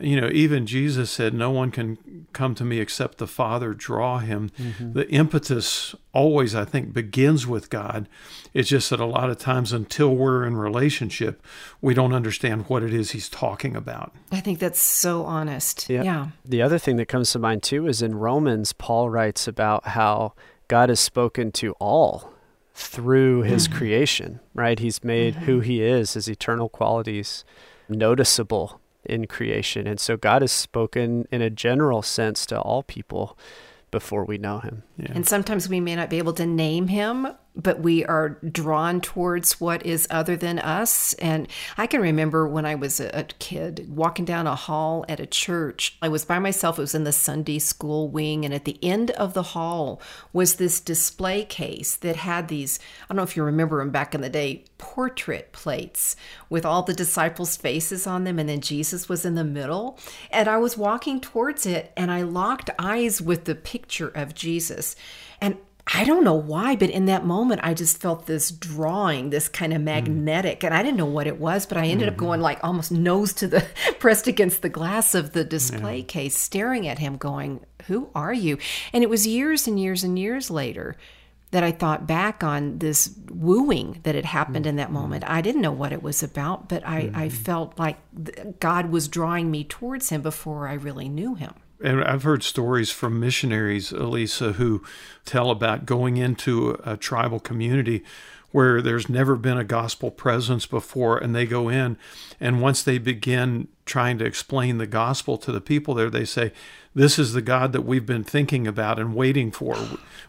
[0.00, 4.18] you know, even Jesus said, No one can come to me except the Father draw
[4.18, 4.50] him.
[4.58, 4.92] Mm-hmm.
[4.92, 8.08] The impetus always, I think, begins with God.
[8.52, 11.44] It's just that a lot of times until we're in relationship,
[11.80, 14.12] we don't understand what it is he's talking about.
[14.32, 15.88] I think that's so honest.
[15.88, 16.02] Yeah.
[16.02, 16.28] yeah.
[16.44, 20.34] The other thing that comes to mind too is in Romans, Paul writes about how
[20.68, 22.32] God has spoken to all
[22.74, 23.78] through his mm-hmm.
[23.78, 24.78] creation, right?
[24.78, 25.44] He's made mm-hmm.
[25.44, 27.44] who he is, his eternal qualities
[27.88, 29.86] noticeable in creation.
[29.86, 33.38] And so God has spoken in a general sense to all people
[33.90, 34.82] before we know him.
[34.96, 35.12] Yeah.
[35.14, 39.60] And sometimes we may not be able to name him but we are drawn towards
[39.60, 41.14] what is other than us.
[41.14, 41.46] And
[41.78, 45.96] I can remember when I was a kid walking down a hall at a church.
[46.02, 48.44] I was by myself, it was in the Sunday school wing.
[48.44, 53.06] And at the end of the hall was this display case that had these I
[53.08, 56.16] don't know if you remember them back in the day portrait plates
[56.50, 58.38] with all the disciples' faces on them.
[58.40, 59.98] And then Jesus was in the middle.
[60.30, 64.96] And I was walking towards it and I locked eyes with the picture of Jesus.
[65.40, 65.58] And
[65.92, 69.72] I don't know why, but in that moment, I just felt this drawing, this kind
[69.72, 69.84] of mm.
[69.84, 70.64] magnetic, mm.
[70.64, 72.14] and I didn't know what it was, but I ended mm-hmm.
[72.14, 73.66] up going like almost nose to the
[73.98, 76.04] pressed against the glass of the display yeah.
[76.04, 78.56] case, staring at him, going, Who are you?
[78.94, 80.96] And it was years and years and years later
[81.50, 84.70] that I thought back on this wooing that had happened mm-hmm.
[84.70, 84.94] in that mm-hmm.
[84.94, 85.24] moment.
[85.26, 87.16] I didn't know what it was about, but I, mm-hmm.
[87.16, 87.98] I felt like
[88.58, 92.90] God was drawing me towards him before I really knew him and I've heard stories
[92.90, 94.82] from missionaries, Elisa, who
[95.24, 98.04] tell about going into a tribal community
[98.54, 101.96] where there's never been a gospel presence before, and they go in,
[102.38, 106.52] and once they begin trying to explain the gospel to the people there, they say,
[106.94, 109.76] This is the God that we've been thinking about and waiting for.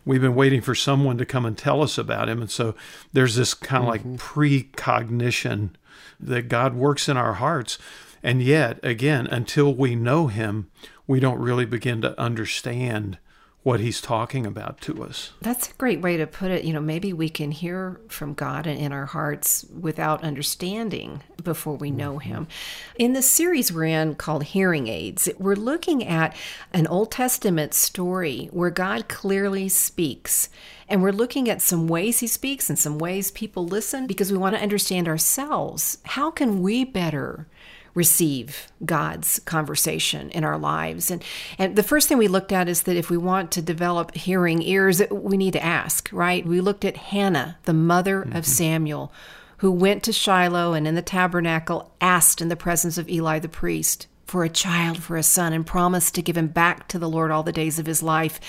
[0.03, 2.41] We've been waiting for someone to come and tell us about him.
[2.41, 2.73] And so
[3.13, 4.10] there's this kind of mm-hmm.
[4.13, 5.75] like precognition
[6.19, 7.77] that God works in our hearts.
[8.23, 10.71] And yet, again, until we know him,
[11.08, 13.18] we don't really begin to understand
[13.65, 15.32] what he's talking about to us.
[15.41, 16.65] That's a great way to put it.
[16.65, 21.89] You know, maybe we can hear from God in our hearts without understanding before we
[21.89, 22.30] know mm-hmm.
[22.30, 22.48] him.
[23.00, 26.36] In the series we're in called Hearing Aids, we're looking at
[26.74, 30.50] an Old Testament story where God clearly speaks.
[30.88, 34.38] And we're looking at some ways he speaks and some ways people listen because we
[34.38, 35.98] want to understand ourselves.
[36.04, 37.48] How can we better
[37.95, 41.10] receive God's conversation in our lives.
[41.10, 41.23] And
[41.58, 44.62] and the first thing we looked at is that if we want to develop hearing
[44.62, 46.45] ears, we need to ask, right?
[46.45, 48.36] We looked at Hannah, the mother mm-hmm.
[48.36, 49.12] of Samuel,
[49.58, 53.49] who went to Shiloh and in the tabernacle asked in the presence of Eli the
[53.49, 57.08] priest for a child, for a son, and promised to give him back to the
[57.08, 58.39] Lord all the days of his life.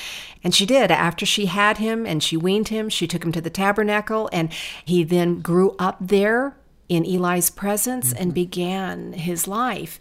[0.43, 0.91] And she did.
[0.91, 4.53] After she had him and she weaned him, she took him to the tabernacle, and
[4.85, 6.57] he then grew up there
[6.89, 8.23] in Eli's presence mm-hmm.
[8.23, 9.99] and began his life.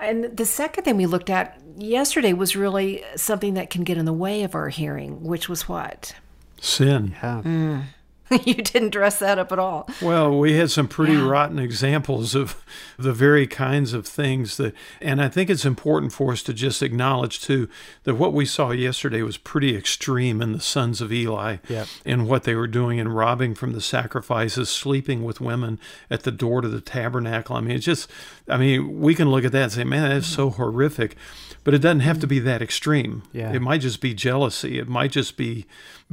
[0.00, 4.04] And the second thing we looked at yesterday was really something that can get in
[4.04, 6.14] the way of our hearing, which was what?
[6.60, 7.14] Sin.
[7.22, 7.42] Yeah.
[7.44, 7.82] Mm.
[8.44, 9.88] you didn't dress that up at all.
[10.00, 11.28] Well, we had some pretty yeah.
[11.28, 12.64] rotten examples of
[12.98, 16.82] the very kinds of things that, and I think it's important for us to just
[16.82, 17.68] acknowledge too
[18.04, 21.86] that what we saw yesterday was pretty extreme in the sons of Eli yep.
[22.06, 26.32] and what they were doing and robbing from the sacrifices, sleeping with women at the
[26.32, 27.56] door to the tabernacle.
[27.56, 28.10] I mean, it's just,
[28.48, 30.62] I mean, we can look at that and say, man, that's so mm-hmm.
[30.62, 31.16] horrific.
[31.62, 33.22] But it doesn't have to be that extreme.
[33.32, 33.52] Yeah.
[33.52, 34.78] It might just be jealousy.
[34.78, 35.64] It might just be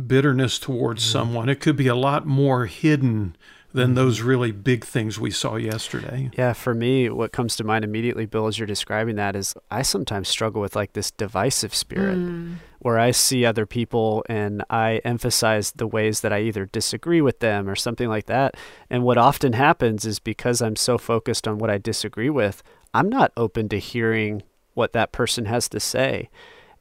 [0.07, 1.11] bitterness towards mm-hmm.
[1.11, 1.49] someone.
[1.49, 3.35] It could be a lot more hidden
[3.73, 3.95] than mm-hmm.
[3.95, 6.29] those really big things we saw yesterday.
[6.37, 9.81] Yeah, for me, what comes to mind immediately, Bill, as you're describing that, is I
[9.81, 12.55] sometimes struggle with like this divisive spirit mm.
[12.79, 17.39] where I see other people and I emphasize the ways that I either disagree with
[17.39, 18.55] them or something like that.
[18.89, 23.09] And what often happens is because I'm so focused on what I disagree with, I'm
[23.09, 26.29] not open to hearing what that person has to say.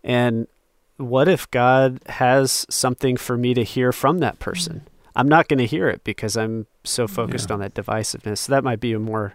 [0.02, 0.46] And
[1.00, 4.82] what if God has something for me to hear from that person?
[4.84, 4.90] Mm.
[5.16, 7.54] I'm not going to hear it because I'm so focused yeah.
[7.54, 8.38] on that divisiveness.
[8.38, 9.34] So that might be a more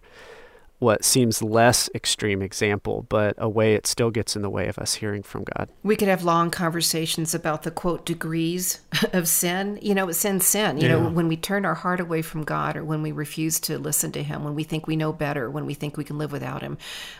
[0.80, 4.78] what seems less extreme example, but a way it still gets in the way of
[4.78, 5.69] us hearing from God.
[5.84, 8.82] We could have long conversations about the quote degrees
[9.13, 9.80] of sin.
[9.82, 10.65] You know, sin's sin.
[10.65, 11.01] Sin, you Yeah.
[11.01, 14.12] know, when we turn our heart away from God or when we refuse to listen
[14.13, 16.62] to Him, when we think we know better, when we think we can live without
[16.62, 16.78] Him,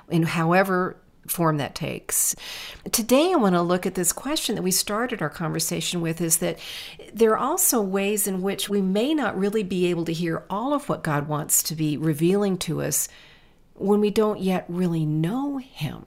[0.10, 2.35] in however form that takes.
[2.91, 6.38] Today, I want to look at this question that we started our conversation with is
[6.38, 6.59] that
[7.13, 10.73] there are also ways in which we may not really be able to hear all
[10.73, 13.07] of what God wants to be revealing to us
[13.73, 16.05] when we don't yet really know Him.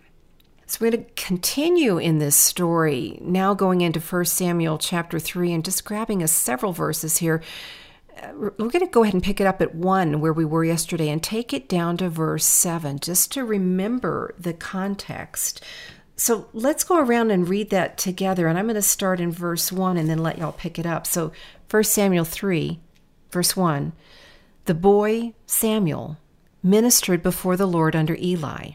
[0.66, 5.54] So we're going to continue in this story, now going into 1 Samuel chapter 3
[5.54, 7.42] and just grabbing us several verses here.
[8.34, 11.08] We're going to go ahead and pick it up at 1 where we were yesterday
[11.08, 15.62] and take it down to verse 7 just to remember the context.
[16.16, 18.48] So let's go around and read that together.
[18.48, 21.06] And I'm going to start in verse 1 and then let y'all pick it up.
[21.06, 21.32] So
[21.70, 22.80] 1 Samuel 3,
[23.30, 23.92] verse 1
[24.64, 26.18] The boy Samuel
[26.62, 28.70] ministered before the Lord under Eli.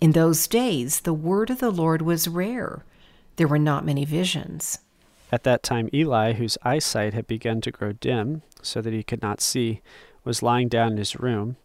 [0.00, 2.84] In those days, the word of the Lord was rare.
[3.36, 4.78] There were not many visions.
[5.32, 9.22] At that time, Eli, whose eyesight had begun to grow dim, so that he could
[9.22, 9.80] not see,
[10.24, 11.56] was lying down in his room.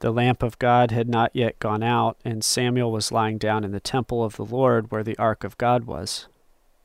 [0.00, 3.72] The lamp of God had not yet gone out, and Samuel was lying down in
[3.72, 6.26] the temple of the Lord where the ark of God was.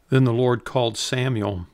[0.10, 1.68] Then the Lord called Samuel.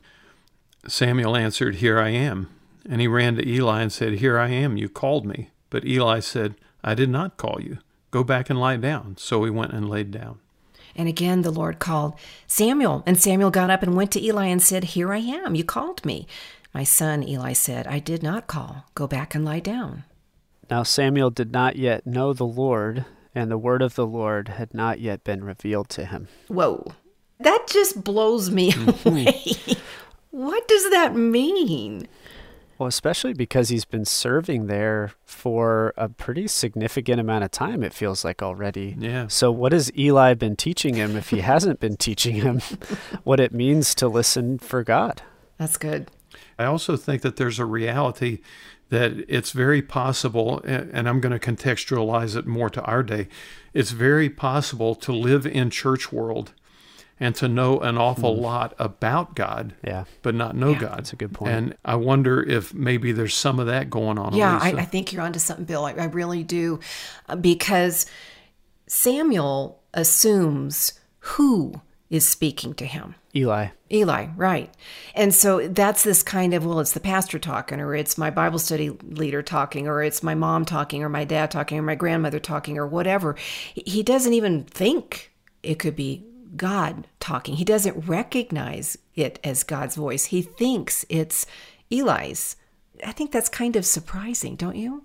[0.88, 2.50] Samuel answered, Here I am.
[2.88, 5.50] And he ran to Eli and said, Here I am, you called me.
[5.70, 7.78] But Eli said, I did not call you.
[8.10, 9.16] Go back and lie down.
[9.18, 10.38] So he went and laid down.
[10.94, 12.14] And again the Lord called,
[12.46, 13.02] Samuel.
[13.06, 15.54] And Samuel got up and went to Eli and said, Here I am.
[15.54, 16.26] You called me.
[16.74, 18.86] My son, Eli said, I did not call.
[18.94, 20.04] Go back and lie down.
[20.70, 24.74] Now Samuel did not yet know the Lord, and the word of the Lord had
[24.74, 26.28] not yet been revealed to him.
[26.48, 26.92] Whoa.
[27.38, 29.08] That just blows me mm-hmm.
[29.08, 29.36] away.
[30.30, 32.08] what does that mean?
[32.78, 37.94] Well, especially because he's been serving there for a pretty significant amount of time, it
[37.94, 38.96] feels like already.
[38.98, 39.28] Yeah.
[39.28, 42.60] So, what has Eli been teaching him if he hasn't been teaching him
[43.24, 45.22] what it means to listen for God?
[45.56, 46.10] That's good.
[46.58, 48.38] I also think that there's a reality
[48.88, 53.28] that it's very possible, and and I'm going to contextualize it more to our day.
[53.74, 56.52] It's very possible to live in church world
[57.18, 60.04] and to know an awful lot about God, Yeah.
[60.22, 60.80] but not know Yeah.
[60.80, 60.98] God.
[60.98, 61.50] That's a good point.
[61.52, 64.34] And I wonder if maybe there's some of that going on.
[64.34, 65.86] Yeah, I, I think you're onto something, Bill.
[65.86, 66.78] I, I really do.
[67.26, 68.04] Uh, Because
[68.86, 73.14] Samuel assumes who is speaking to him.
[73.34, 73.68] Eli.
[73.92, 74.72] Eli, right.
[75.14, 78.58] And so that's this kind of, well, it's the pastor talking, or it's my Bible
[78.58, 82.38] study leader talking, or it's my mom talking, or my dad talking, or my grandmother
[82.38, 83.36] talking, or whatever.
[83.74, 86.24] He doesn't even think it could be
[86.56, 87.56] God talking.
[87.56, 90.26] He doesn't recognize it as God's voice.
[90.26, 91.46] He thinks it's
[91.90, 92.56] Eli's.
[93.04, 95.04] I think that's kind of surprising, don't you?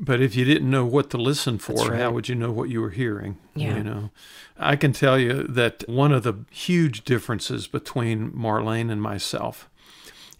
[0.00, 2.00] But if you didn't know what to listen for, right.
[2.00, 3.36] how would you know what you were hearing?
[3.54, 3.78] Yeah.
[3.78, 4.10] You know,
[4.56, 9.68] I can tell you that one of the huge differences between Marlene and myself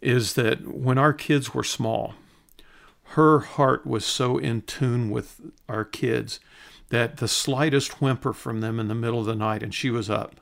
[0.00, 2.14] is that when our kids were small,
[3.12, 6.38] her heart was so in tune with our kids
[6.90, 10.08] that the slightest whimper from them in the middle of the night and she was
[10.08, 10.40] up.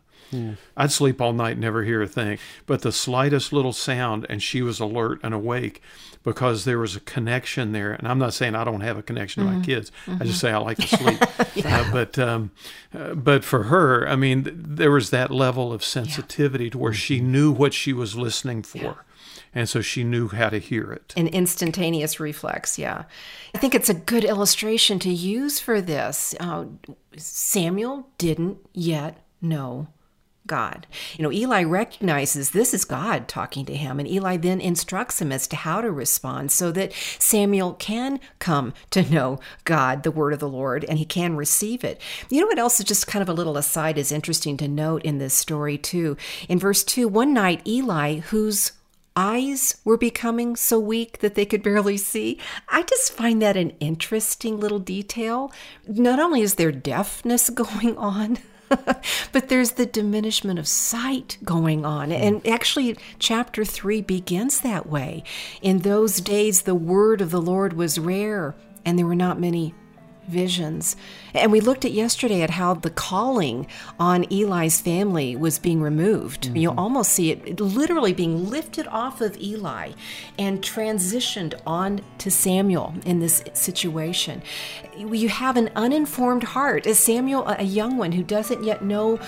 [0.76, 2.38] I'd sleep all night, never hear a thing.
[2.66, 5.82] But the slightest little sound, and she was alert and awake
[6.26, 7.92] because there was a connection there.
[7.92, 9.92] And I'm not saying I don't have a connection to my kids.
[10.08, 11.22] I just say I like to sleep.
[11.64, 12.50] Uh, but um,
[12.94, 16.92] uh, but for her, I mean, th- there was that level of sensitivity to where
[16.92, 19.04] she knew what she was listening for,
[19.54, 21.14] and so she knew how to hear it.
[21.16, 23.04] An instantaneous reflex, yeah.
[23.54, 26.34] I think it's a good illustration to use for this.
[26.38, 26.66] Uh,
[27.16, 29.88] Samuel didn't yet know
[30.46, 30.86] God.
[31.16, 35.32] You know, Eli recognizes this is God talking to him, and Eli then instructs him
[35.32, 40.32] as to how to respond so that Samuel can come to know God, the word
[40.32, 42.00] of the Lord, and he can receive it.
[42.30, 45.02] You know what else is just kind of a little aside is interesting to note
[45.02, 46.16] in this story, too?
[46.48, 48.72] In verse 2, one night Eli, whose
[49.16, 52.38] eyes were becoming so weak that they could barely see.
[52.68, 55.50] I just find that an interesting little detail.
[55.88, 58.38] Not only is there deafness going on,
[59.32, 62.08] but there's the diminishment of sight going on.
[62.08, 62.16] Hmm.
[62.16, 65.24] And actually, chapter 3 begins that way.
[65.62, 69.74] In those days, the word of the Lord was rare, and there were not many
[70.28, 70.96] visions.
[71.34, 73.66] And we looked at yesterday at how the calling
[73.98, 76.46] on Eli's family was being removed.
[76.46, 76.78] You mm-hmm.
[76.78, 79.92] almost see it literally being lifted off of Eli
[80.38, 84.42] and transitioned on to Samuel in this situation.
[84.96, 86.86] You have an uninformed heart.
[86.86, 89.18] As Samuel, a young one who doesn't yet know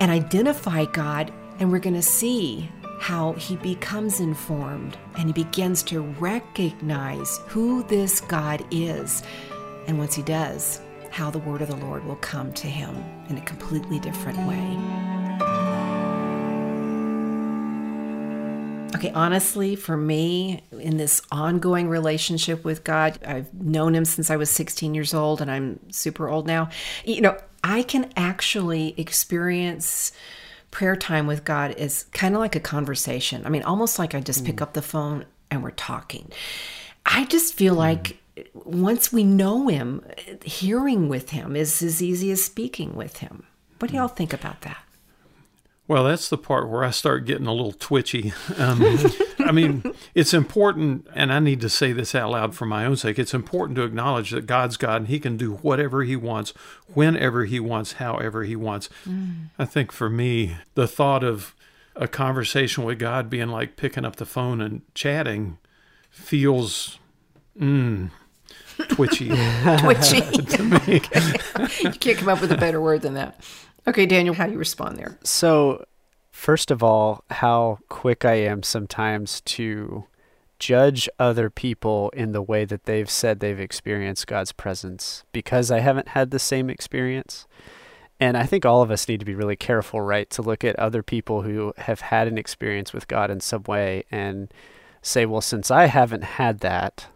[0.00, 5.82] and identify God, and we're going to see how he becomes informed and he begins
[5.84, 9.22] to recognize who this God is.
[9.86, 10.80] And once he does,
[11.10, 15.16] how the word of the Lord will come to him in a completely different way.
[18.96, 24.36] Okay, honestly, for me, in this ongoing relationship with God, I've known Him since I
[24.36, 26.70] was 16 years old and I'm super old now.
[27.04, 30.12] You know, I can actually experience
[30.70, 33.44] prayer time with God as kind of like a conversation.
[33.44, 34.46] I mean, almost like I just mm.
[34.46, 36.32] pick up the phone and we're talking.
[37.04, 37.78] I just feel mm.
[37.78, 38.18] like
[38.54, 40.04] once we know Him,
[40.44, 43.44] hearing with Him is as easy as speaking with Him.
[43.78, 44.78] What do y'all think about that?
[45.88, 48.32] Well, that's the part where I start getting a little twitchy.
[48.58, 48.82] Um,
[49.38, 49.84] I mean,
[50.14, 53.18] it's important, and I need to say this out loud for my own sake.
[53.18, 56.50] It's important to acknowledge that God's God and He can do whatever He wants,
[56.92, 58.88] whenever He wants, however He wants.
[59.06, 59.50] Mm.
[59.58, 61.54] I think for me, the thought of
[61.94, 65.58] a conversation with God being like picking up the phone and chatting
[66.10, 66.98] feels
[67.58, 68.10] mm,
[68.88, 69.28] twitchy.
[69.78, 70.20] twitchy.
[70.62, 70.94] me.
[71.80, 73.40] you can't come up with a better word than that.
[73.86, 75.18] Okay, Daniel, how do you respond there?
[75.22, 75.84] So,
[76.30, 80.04] first of all, how quick I am sometimes to
[80.58, 85.80] judge other people in the way that they've said they've experienced God's presence because I
[85.80, 87.46] haven't had the same experience.
[88.18, 90.78] And I think all of us need to be really careful, right, to look at
[90.78, 94.52] other people who have had an experience with God in some way and
[95.02, 97.08] say, well, since I haven't had that,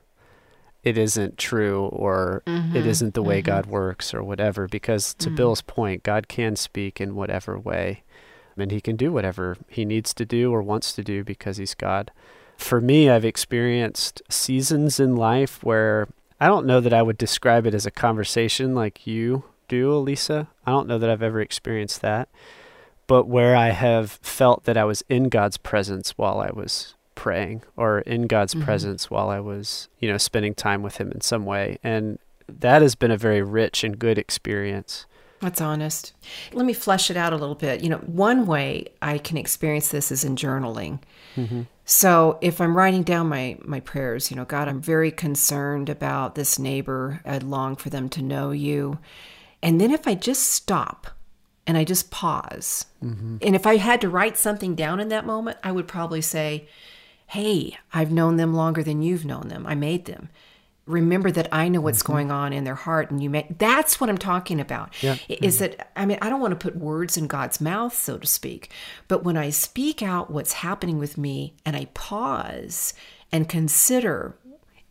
[0.82, 3.46] it isn't true or mm-hmm, it isn't the way mm-hmm.
[3.46, 4.66] God works or whatever.
[4.66, 5.36] Because to mm-hmm.
[5.36, 8.02] Bill's point, God can speak in whatever way
[8.56, 11.74] and he can do whatever he needs to do or wants to do because he's
[11.74, 12.10] God.
[12.56, 16.08] For me, I've experienced seasons in life where
[16.38, 20.48] I don't know that I would describe it as a conversation like you do, Elisa.
[20.66, 22.28] I don't know that I've ever experienced that.
[23.06, 27.62] But where I have felt that I was in God's presence while I was praying
[27.76, 28.64] or in God's mm-hmm.
[28.64, 31.78] presence while I was, you know, spending time with Him in some way.
[31.84, 32.18] And
[32.48, 35.04] that has been a very rich and good experience.
[35.40, 36.14] That's honest.
[36.52, 37.82] Let me flesh it out a little bit.
[37.82, 41.00] You know, one way I can experience this is in journaling.
[41.36, 41.62] Mm-hmm.
[41.84, 46.36] So if I'm writing down my my prayers, you know, God, I'm very concerned about
[46.36, 47.20] this neighbor.
[47.26, 48.98] I'd long for them to know you.
[49.62, 51.08] And then if I just stop
[51.66, 53.36] and I just pause, mm-hmm.
[53.42, 56.66] and if I had to write something down in that moment, I would probably say,
[57.30, 59.64] hey, I've known them longer than you've known them.
[59.64, 60.30] I made them.
[60.86, 62.12] Remember that I know what's mm-hmm.
[62.12, 65.00] going on in their heart, and you make that's what I'm talking about.
[65.00, 65.16] Yeah.
[65.28, 65.76] Is mm-hmm.
[65.76, 68.72] that I mean, I don't want to put words in God's mouth, so to speak,
[69.06, 72.94] but when I speak out what's happening with me and I pause
[73.30, 74.34] and consider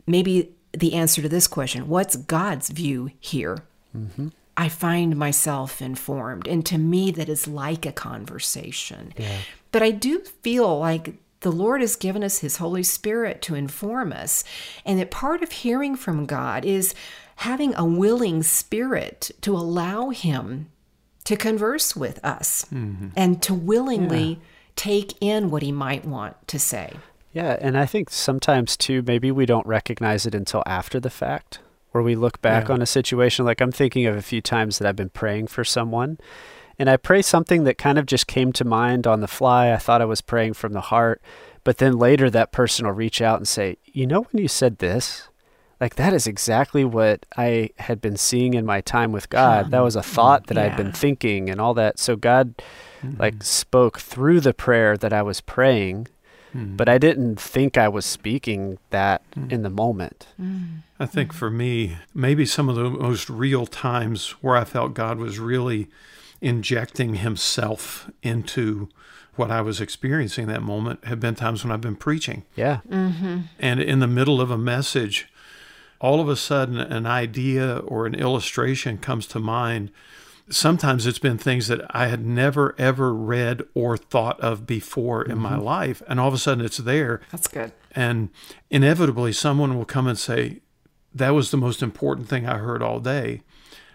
[0.07, 3.65] maybe the answer to this question what's God's view here?
[3.95, 4.29] Mm-hmm.
[4.55, 6.47] I find myself informed.
[6.47, 9.13] And to me, that is like a conversation.
[9.17, 9.37] Yeah.
[9.71, 14.11] But I do feel like the Lord has given us His Holy Spirit to inform
[14.11, 14.43] us,
[14.85, 16.93] and that part of hearing from God is
[17.37, 20.69] having a willing spirit to allow Him
[21.23, 23.09] to converse with us mm-hmm.
[23.15, 24.35] and to willingly yeah.
[24.75, 26.93] take in what He might want to say.
[27.31, 31.59] Yeah, and I think sometimes too, maybe we don't recognize it until after the fact,
[31.91, 32.73] where we look back yeah.
[32.73, 33.45] on a situation.
[33.45, 36.17] Like I'm thinking of a few times that I've been praying for someone
[36.79, 39.71] and I pray something that kind of just came to mind on the fly.
[39.71, 41.21] I thought I was praying from the heart.
[41.65, 44.79] But then later, that person will reach out and say, You know, when you said
[44.79, 45.27] this,
[45.79, 49.71] like that is exactly what I had been seeing in my time with God.
[49.71, 50.65] That was a thought that yeah.
[50.65, 51.99] I'd been thinking and all that.
[51.99, 52.55] So God
[53.01, 53.19] mm-hmm.
[53.19, 56.07] like spoke through the prayer that I was praying,
[56.53, 56.75] mm-hmm.
[56.75, 59.51] but I didn't think I was speaking that mm-hmm.
[59.51, 60.27] in the moment.
[60.39, 60.79] Mm.
[60.99, 65.17] I think for me, maybe some of the most real times where I felt God
[65.17, 65.87] was really
[66.41, 68.89] injecting himself into
[69.35, 72.43] what I was experiencing that moment have been times when I've been preaching.
[72.55, 72.79] Yeah.
[72.89, 73.39] Mm-hmm.
[73.57, 75.29] And in the middle of a message,
[76.01, 79.91] all of a sudden an idea or an illustration comes to mind.
[80.49, 85.31] Sometimes it's been things that I had never ever read or thought of before mm-hmm.
[85.31, 85.63] in my mm-hmm.
[85.63, 86.01] life.
[86.07, 87.21] And all of a sudden it's there.
[87.31, 87.71] That's good.
[87.91, 88.29] And
[88.69, 90.61] inevitably someone will come and say,
[91.13, 93.41] That was the most important thing I heard all day.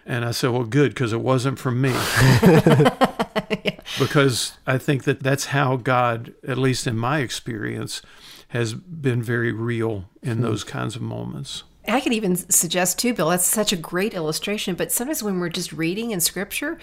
[0.05, 1.89] And I said, well, good, because it wasn't from me.
[2.43, 3.79] yeah.
[3.97, 8.01] Because I think that that's how God, at least in my experience,
[8.49, 10.43] has been very real in hmm.
[10.43, 11.63] those kinds of moments.
[11.87, 14.75] I could even suggest too, Bill, that's such a great illustration.
[14.75, 16.77] But sometimes when we're just reading in scripture,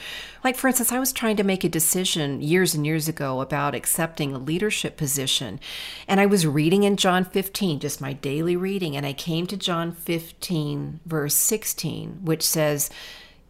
[0.45, 3.75] like for instance, I was trying to make a decision years and years ago about
[3.75, 5.61] accepting a leadership position.
[6.07, 8.97] And I was reading in John 15, just my daily reading.
[8.97, 12.91] And I came to John 15, verse 16, which says,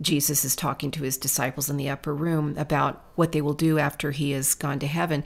[0.00, 3.78] Jesus is talking to his disciples in the upper room about what they will do
[3.78, 5.22] after he has gone to heaven.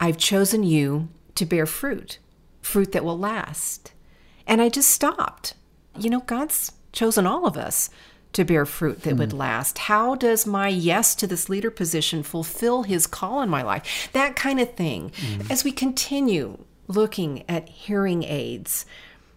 [0.00, 2.18] I've chosen you to bear fruit,
[2.60, 3.92] fruit that will last.
[4.46, 5.54] And I just stopped
[5.98, 7.90] you know, God's chosen all of us
[8.32, 9.18] to bear fruit that mm.
[9.18, 9.78] would last?
[9.78, 14.10] How does my yes to this leader position fulfill his call in my life?
[14.12, 15.10] That kind of thing.
[15.10, 15.50] Mm.
[15.50, 18.84] As we continue looking at hearing aids,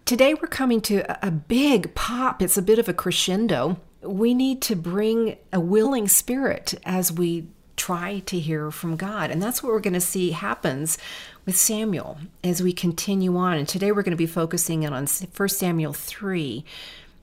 [0.06, 2.42] today we're coming to a big pop.
[2.42, 3.80] It's a bit of a crescendo.
[4.02, 7.48] We need to bring a willing spirit as we
[7.78, 9.32] try to hear from God.
[9.32, 10.98] And that's what we're going to see happens
[11.50, 13.58] with Samuel as we continue on.
[13.58, 16.64] And today we're going to be focusing in on 1 Samuel 3,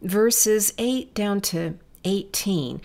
[0.02, 2.80] verses 8 down to 18.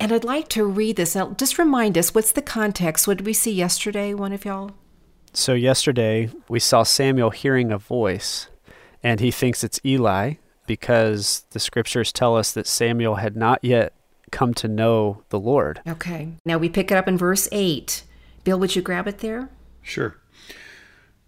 [0.00, 1.14] And I'd like to read this.
[1.14, 3.06] Now, just remind us what's the context?
[3.06, 4.72] What did we see yesterday, one of y'all?
[5.32, 8.48] So, yesterday we saw Samuel hearing a voice,
[9.04, 10.34] and he thinks it's Eli
[10.66, 13.92] because the scriptures tell us that Samuel had not yet
[14.32, 15.80] come to know the Lord.
[15.86, 16.30] Okay.
[16.44, 18.02] Now we pick it up in verse 8.
[18.42, 19.48] Bill, would you grab it there?
[19.80, 20.16] Sure.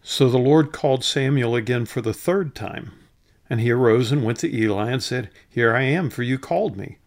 [0.07, 2.93] So the Lord called Samuel again for the third time.
[3.49, 6.77] And he arose and went to Eli and said, Here I am, for you called
[6.77, 6.99] me.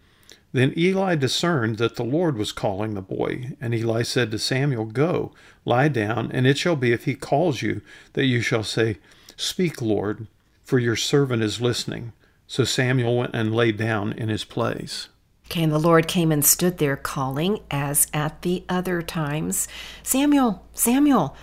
[0.51, 3.51] Then Eli discerned that the Lord was calling the boy.
[3.61, 5.31] And Eli said to Samuel, Go,
[5.63, 7.81] lie down, and it shall be if he calls you,
[8.13, 8.97] that you shall say,
[9.35, 10.25] Speak, Lord,
[10.63, 12.13] for your servant is listening.
[12.47, 15.09] So Samuel went and lay down in his place.
[15.45, 19.67] Okay, and the Lord came and stood there calling, as at the other times,
[20.01, 21.37] Samuel, Samuel.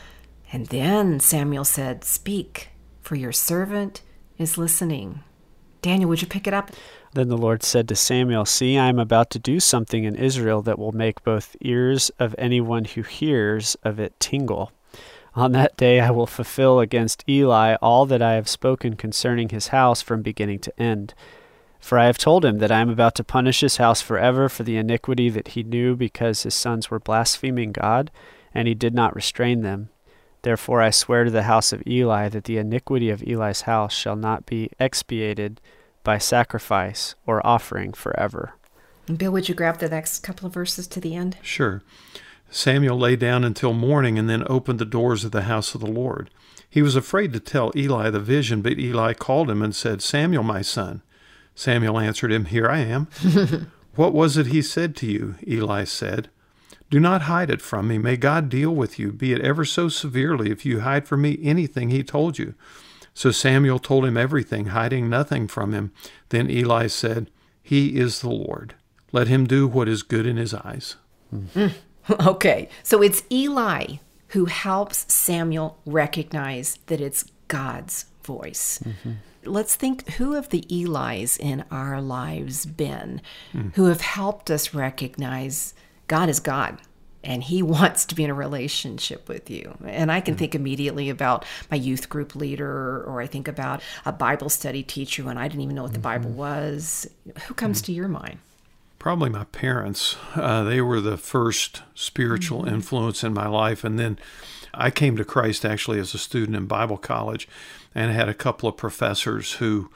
[0.54, 2.68] And then Samuel said, Speak,
[3.00, 4.02] for your servant
[4.38, 5.24] is listening.
[5.82, 6.70] Daniel, would you pick it up?
[7.12, 10.62] Then the Lord said to Samuel, See, I am about to do something in Israel
[10.62, 14.70] that will make both ears of anyone who hears of it tingle.
[15.34, 19.68] On that day I will fulfill against Eli all that I have spoken concerning his
[19.68, 21.14] house from beginning to end.
[21.80, 24.62] For I have told him that I am about to punish his house forever for
[24.62, 28.12] the iniquity that he knew because his sons were blaspheming God,
[28.54, 29.88] and he did not restrain them.
[30.44, 34.14] Therefore I swear to the house of Eli that the iniquity of Eli's house shall
[34.14, 35.58] not be expiated
[36.02, 38.52] by sacrifice or offering forever.
[39.06, 41.38] Bill, would you grab the next couple of verses to the end?
[41.40, 41.82] Sure.
[42.50, 45.90] Samuel lay down until morning and then opened the doors of the house of the
[45.90, 46.28] Lord.
[46.68, 50.42] He was afraid to tell Eli the vision, but Eli called him and said, Samuel,
[50.42, 51.00] my son.
[51.54, 53.08] Samuel answered him, Here I am.
[53.94, 55.36] what was it he said to you?
[55.48, 56.28] Eli said,
[56.94, 57.98] Do not hide it from me.
[57.98, 61.40] May God deal with you, be it ever so severely, if you hide from me
[61.42, 62.54] anything he told you.
[63.12, 65.90] So Samuel told him everything, hiding nothing from him.
[66.28, 68.76] Then Eli said, He is the Lord.
[69.10, 70.94] Let him do what is good in his eyes.
[71.34, 71.72] Mm.
[72.24, 73.96] Okay, so it's Eli
[74.28, 78.78] who helps Samuel recognize that it's God's voice.
[78.84, 79.12] Mm-hmm
[79.46, 83.20] let's think who have the Eli's in our lives been
[83.52, 83.74] mm.
[83.74, 85.74] who have helped us recognize
[86.08, 86.80] God is God
[87.24, 89.76] and he wants to be in a relationship with you.
[89.84, 90.38] And I can mm.
[90.38, 95.24] think immediately about my youth group leader, or I think about a Bible study teacher
[95.24, 96.22] when I didn't even know what the mm-hmm.
[96.22, 97.08] Bible was.
[97.46, 97.86] Who comes mm.
[97.86, 98.38] to your mind?
[98.98, 100.16] Probably my parents.
[100.34, 102.74] Uh, they were the first spiritual mm-hmm.
[102.74, 103.84] influence in my life.
[103.84, 104.18] And then
[104.72, 107.48] I came to Christ actually as a student in Bible college
[107.94, 109.90] and had a couple of professors who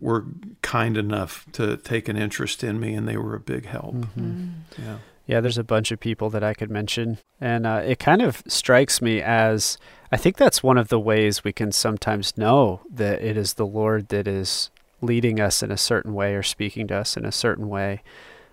[0.00, 0.24] were
[0.60, 3.94] kind enough to take an interest in me, and they were a big help.
[3.94, 4.48] Mm-hmm.
[4.82, 4.96] Yeah.
[5.26, 7.18] Yeah, there's a bunch of people that I could mention.
[7.40, 9.78] And uh, it kind of strikes me as
[10.12, 13.66] I think that's one of the ways we can sometimes know that it is the
[13.66, 14.70] Lord that is
[15.00, 18.02] leading us in a certain way or speaking to us in a certain way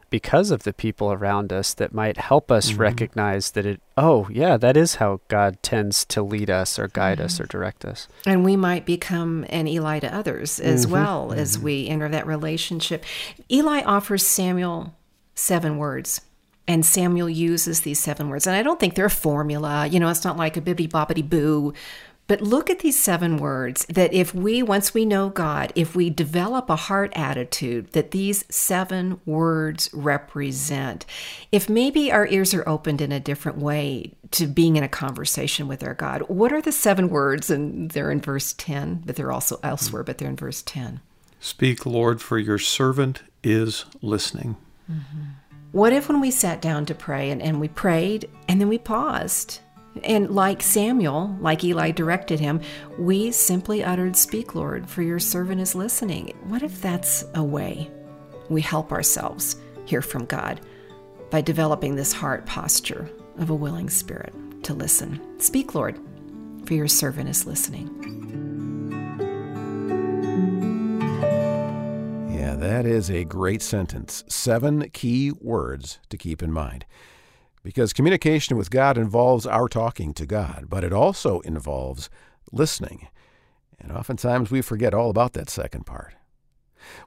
[0.10, 2.82] because of the people around us that might help us mm-hmm.
[2.82, 7.18] recognize that it oh yeah that is how god tends to lead us or guide
[7.18, 7.26] mm-hmm.
[7.26, 10.94] us or direct us and we might become an eli to others as mm-hmm.
[10.94, 11.40] well mm-hmm.
[11.40, 13.04] as we enter that relationship
[13.50, 14.94] eli offers samuel
[15.34, 16.22] seven words
[16.72, 18.48] and Samuel uses these seven words.
[18.48, 19.88] And I don't think they're a formula.
[19.88, 21.74] You know, it's not like a bibbity boppity boo
[22.32, 26.10] but look at these seven words that if we, once we know God, if we
[26.10, 31.06] develop a heart attitude that these seven words represent,
[31.52, 35.68] if maybe our ears are opened in a different way to being in a conversation
[35.68, 37.50] with our God, what are the seven words?
[37.50, 41.02] And they're in verse 10, but they're also elsewhere, but they're in verse 10.
[41.42, 44.56] Speak, Lord, for your servant is listening.
[44.90, 45.22] Mm-hmm.
[45.72, 48.78] What if when we sat down to pray and, and we prayed and then we
[48.78, 49.60] paused?
[50.04, 52.60] And like Samuel, like Eli directed him,
[52.98, 56.36] we simply uttered, Speak, Lord, for your servant is listening.
[56.44, 57.90] What if that's a way
[58.50, 59.56] we help ourselves
[59.86, 60.60] hear from God
[61.30, 65.40] by developing this heart posture of a willing spirit to listen?
[65.40, 65.98] Speak, Lord,
[66.66, 68.02] for your servant is listening.
[72.42, 74.24] Yeah, that is a great sentence.
[74.28, 76.88] Seven key words to keep in mind.
[77.62, 82.10] Because communication with God involves our talking to God, but it also involves
[82.52, 83.10] listening.
[83.80, 86.16] And oftentimes we forget all about that second part.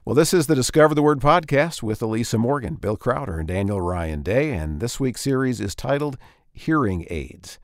[0.05, 3.81] Well, this is the Discover the Word podcast with Elisa Morgan, Bill Crowder, and Daniel
[3.81, 6.17] Ryan Day, and this week's series is titled
[6.53, 7.59] Hearing Aids.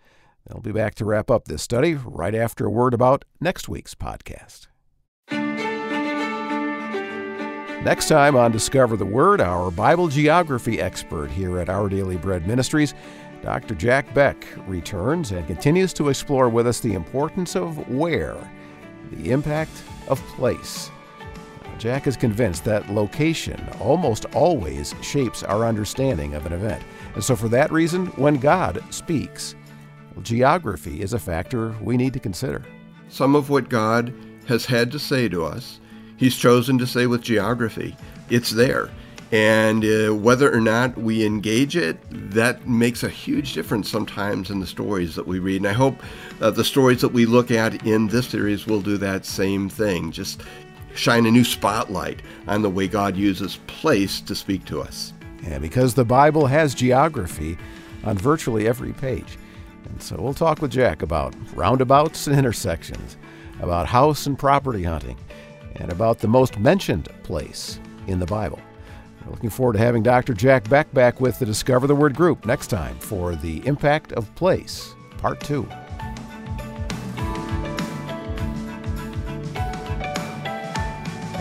[0.45, 3.95] They'll be back to wrap up this study right after a word about next week's
[3.95, 4.67] podcast.
[7.83, 12.45] Next time on Discover the Word, our Bible geography expert here at Our Daily Bread
[12.45, 12.93] Ministries,
[13.41, 13.73] Dr.
[13.73, 18.37] Jack Beck, returns and continues to explore with us the importance of where,
[19.11, 19.71] the impact
[20.09, 20.91] of place.
[21.79, 26.83] Jack is convinced that location almost always shapes our understanding of an event.
[27.15, 29.55] And so, for that reason, when God speaks,
[30.21, 32.63] geography is a factor we need to consider.
[33.09, 34.13] Some of what God
[34.47, 35.80] has had to say to us,
[36.21, 37.97] He's chosen to say with geography.
[38.29, 38.91] It's there.
[39.31, 44.59] And uh, whether or not we engage it, that makes a huge difference sometimes in
[44.59, 45.61] the stories that we read.
[45.61, 45.95] And I hope
[46.39, 50.11] uh, the stories that we look at in this series will do that same thing.
[50.11, 50.43] Just
[50.93, 55.13] shine a new spotlight on the way God uses place to speak to us.
[55.47, 57.57] And because the Bible has geography
[58.03, 59.39] on virtually every page.
[59.85, 63.17] And so we'll talk with Jack about roundabouts and intersections,
[63.59, 65.17] about house and property hunting,
[65.75, 68.59] and about the most mentioned place in the Bible.
[69.25, 70.33] We're looking forward to having Dr.
[70.33, 74.33] Jack Beck back with the Discover the Word group next time for The Impact of
[74.35, 75.67] Place, Part 2.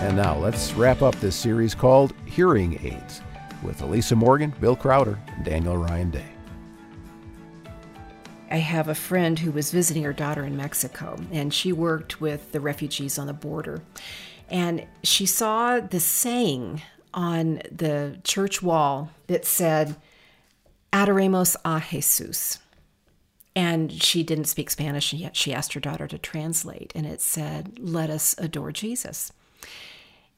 [0.01, 3.23] And now let's wrap up this series called Hearing Aids
[3.63, 6.40] with Elisa Morgan, Bill Crowder, and Daniel Ryan Day.
[8.51, 12.53] I have a friend who was visiting her daughter in Mexico, and she worked with
[12.53, 13.83] the refugees on the border.
[14.49, 16.83] And she saw the saying
[17.15, 19.95] on the church wall that said,
[20.93, 22.59] Adoremos a Jesus.
[23.55, 27.21] And she didn't speak Spanish, and yet she asked her daughter to translate, and it
[27.21, 29.33] said, Let us adore Jesus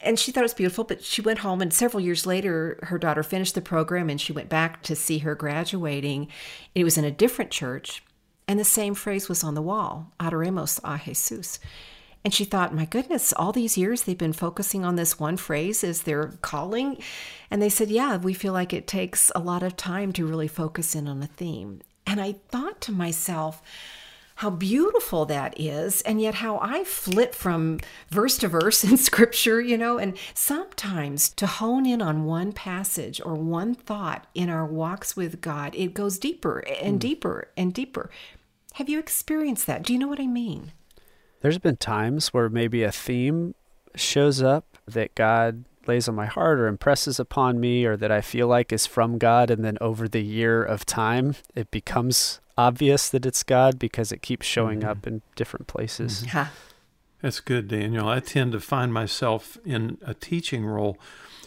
[0.02, 2.98] and she thought it was beautiful, but she went home and several years later her
[2.98, 6.28] daughter finished the program and she went back to see her graduating.
[6.74, 8.02] It was in a different church
[8.48, 11.58] and the same phrase was on the wall, Adoremos a Jesus.
[12.24, 15.82] And she thought, my goodness, all these years they've been focusing on this one phrase
[15.82, 16.98] as their calling.
[17.50, 20.48] And they said, yeah, we feel like it takes a lot of time to really
[20.48, 21.80] focus in on a theme.
[22.06, 23.62] And I thought to myself,
[24.42, 27.78] how beautiful that is, and yet how I flit from
[28.10, 33.20] verse to verse in scripture, you know, and sometimes to hone in on one passage
[33.24, 36.98] or one thought in our walks with God, it goes deeper and mm.
[36.98, 38.10] deeper and deeper.
[38.72, 39.84] Have you experienced that?
[39.84, 40.72] Do you know what I mean?
[41.40, 43.54] There's been times where maybe a theme
[43.94, 48.20] shows up that God lays on my heart or impresses upon me or that I
[48.20, 49.50] feel like is from God.
[49.50, 54.22] And then over the year of time, it becomes obvious that it's God because it
[54.22, 54.88] keeps showing mm-hmm.
[54.88, 56.24] up in different places.
[56.24, 56.50] Mm-hmm.
[57.22, 58.08] That's good, Daniel.
[58.08, 60.98] I tend to find myself in a teaching role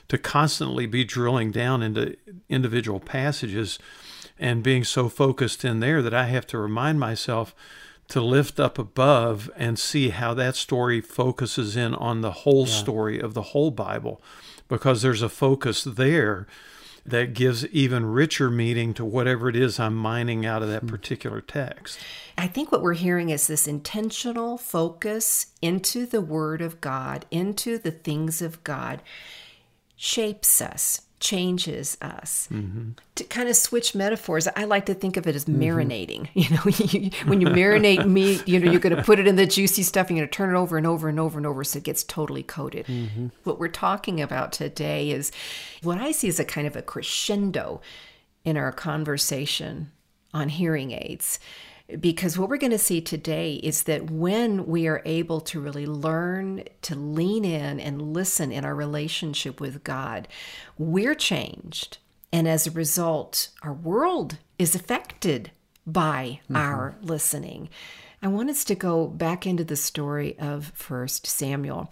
[0.07, 2.15] to constantly be drilling down into
[2.47, 3.77] individual passages
[4.39, 7.53] and being so focused in there that I have to remind myself
[8.07, 12.73] to lift up above and see how that story focuses in on the whole yeah.
[12.73, 14.21] story of the whole Bible
[14.67, 16.47] because there's a focus there
[17.05, 20.87] that gives even richer meaning to whatever it is I'm mining out of that hmm.
[20.87, 21.99] particular text.
[22.37, 27.77] I think what we're hearing is this intentional focus into the Word of God, into
[27.77, 29.01] the things of God,
[29.95, 32.47] shapes us, changes us.
[32.51, 32.91] Mm-hmm.
[33.15, 35.61] To kind of switch metaphors, I like to think of it as mm-hmm.
[35.61, 36.29] marinating.
[36.35, 39.47] You know, when you marinate meat, you know, you're going to put it in the
[39.47, 41.77] juicy stuff, you're going to turn it over and over and over and over so
[41.77, 42.85] it gets totally coated.
[42.85, 43.27] Mm-hmm.
[43.43, 45.31] What we're talking about today is
[45.81, 47.81] what I see as a kind of a crescendo
[48.43, 49.91] in our conversation
[50.33, 51.39] on hearing aids
[51.99, 55.85] because what we're going to see today is that when we are able to really
[55.85, 60.27] learn to lean in and listen in our relationship with God,
[60.77, 61.99] we're changed.
[62.31, 65.51] And as a result, our world is affected
[65.85, 66.55] by mm-hmm.
[66.55, 67.69] our listening.
[68.21, 71.91] I want us to go back into the story of First Samuel.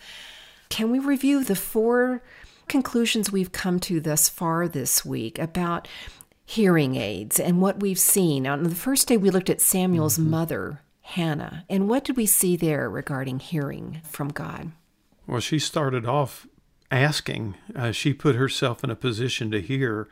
[0.70, 2.24] Can we review the four
[2.68, 5.88] conclusions we've come to thus far this week about
[6.46, 8.46] hearing aids and what we've seen.
[8.48, 10.32] On the first day, we looked at Samuel's mm-hmm.
[10.32, 11.66] mother, Hannah.
[11.70, 14.72] And what did we see there regarding hearing from God?
[15.26, 16.48] Well, she started off
[16.92, 17.56] asking.
[17.76, 20.08] Uh, she put herself in a position to hear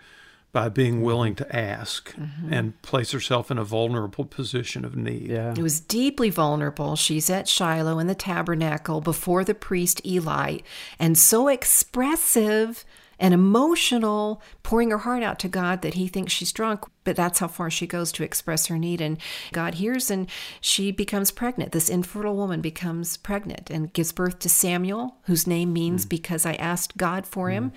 [0.51, 2.51] by being willing to ask mm-hmm.
[2.51, 5.29] and place herself in a vulnerable position of need.
[5.29, 5.53] Yeah.
[5.57, 6.95] It was deeply vulnerable.
[6.95, 10.59] She's at Shiloh in the tabernacle before the priest Eli,
[10.99, 12.83] and so expressive
[13.21, 17.37] and emotional, pouring her heart out to God that he thinks she's drunk, but that's
[17.37, 18.99] how far she goes to express her need.
[18.99, 19.19] And
[19.51, 20.27] God hears and
[20.59, 21.71] she becomes pregnant.
[21.71, 26.09] This infertile woman becomes pregnant and gives birth to Samuel, whose name means mm.
[26.09, 27.53] because I asked God for mm.
[27.53, 27.71] him.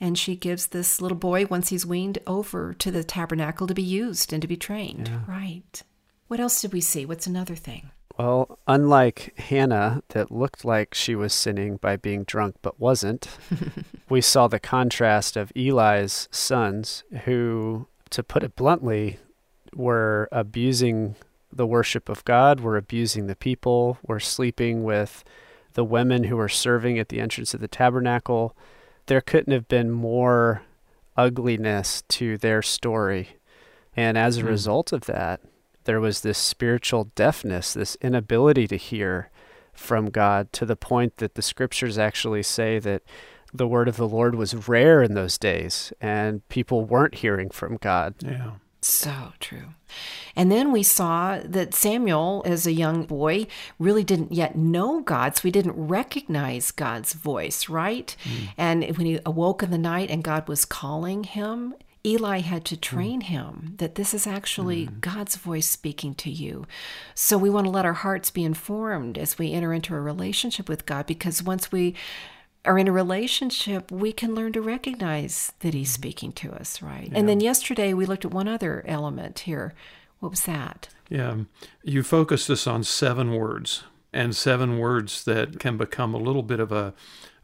[0.00, 3.82] And she gives this little boy, once he's weaned, over to the tabernacle to be
[3.82, 5.08] used and to be trained.
[5.08, 5.20] Yeah.
[5.26, 5.82] Right.
[6.28, 7.06] What else did we see?
[7.06, 7.90] What's another thing?
[8.18, 13.28] Well, unlike Hannah, that looked like she was sinning by being drunk but wasn't,
[14.08, 19.18] we saw the contrast of Eli's sons, who, to put it bluntly,
[19.74, 21.16] were abusing
[21.52, 25.22] the worship of God, were abusing the people, were sleeping with
[25.74, 28.56] the women who were serving at the entrance of the tabernacle.
[29.06, 30.62] There couldn't have been more
[31.18, 33.36] ugliness to their story.
[33.94, 34.48] And as a mm.
[34.48, 35.40] result of that,
[35.86, 39.30] there was this spiritual deafness, this inability to hear
[39.72, 43.02] from God to the point that the scriptures actually say that
[43.52, 47.76] the word of the Lord was rare in those days and people weren't hearing from
[47.78, 48.14] God.
[48.20, 48.52] Yeah.
[48.82, 49.74] So true.
[50.36, 53.46] And then we saw that Samuel, as a young boy,
[53.78, 58.14] really didn't yet know God, so he didn't recognize God's voice, right?
[58.22, 58.48] Mm.
[58.56, 61.74] And when he awoke in the night and God was calling him,
[62.06, 65.00] Eli had to train him that this is actually mm.
[65.00, 66.64] God's voice speaking to you.
[67.14, 70.68] So we want to let our hearts be informed as we enter into a relationship
[70.68, 71.94] with God because once we
[72.64, 76.00] are in a relationship, we can learn to recognize that He's mm-hmm.
[76.00, 77.08] speaking to us, right?
[77.10, 77.18] Yeah.
[77.18, 79.74] And then yesterday we looked at one other element here.
[80.20, 80.88] What was that?
[81.08, 81.36] Yeah,
[81.82, 86.58] you focused us on seven words and seven words that can become a little bit
[86.58, 86.94] of a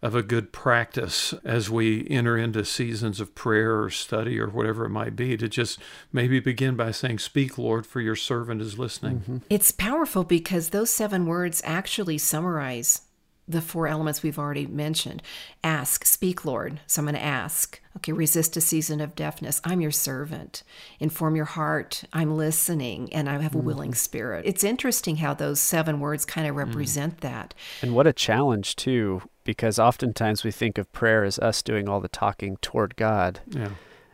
[0.03, 4.85] of a good practice as we enter into seasons of prayer or study or whatever
[4.85, 5.79] it might be to just
[6.13, 9.21] maybe begin by saying, Speak, Lord, for your servant is listening.
[9.21, 9.39] Mm-hmm.
[9.49, 13.03] It's powerful because those seven words actually summarize
[13.49, 15.23] the four elements we've already mentioned.
[15.65, 16.81] Ask, speak, Lord.
[16.87, 17.81] So I'm going to ask.
[17.97, 19.61] Okay, resist a season of deafness.
[19.65, 20.63] I'm your servant.
[21.01, 22.05] Inform your heart.
[22.13, 23.65] I'm listening and I have a mm.
[23.65, 24.47] willing spirit.
[24.47, 26.59] It's interesting how those seven words kind of mm.
[26.59, 27.21] represent mm.
[27.21, 27.55] that.
[27.83, 32.01] And what a challenge, too, because oftentimes we think of prayer as us doing all
[32.01, 33.41] the talking toward God.
[33.49, 33.71] Yeah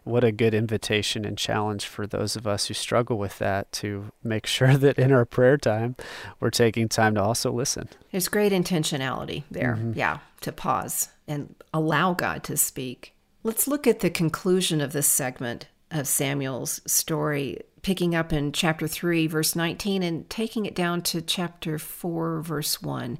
[0.09, 4.11] what a good invitation and challenge for those of us who struggle with that to
[4.25, 5.95] make sure that in our prayer time
[6.41, 7.89] we're taking time to also listen.
[8.11, 9.77] There's great intentionality there.
[9.77, 9.93] Mm-hmm.
[9.99, 13.15] Yeah, to pause and allow God to speak.
[13.43, 18.89] Let's look at the conclusion of this segment of Samuel's story, picking up in chapter
[18.89, 23.19] 3, verse 19, and taking it down to chapter 4, verse 1.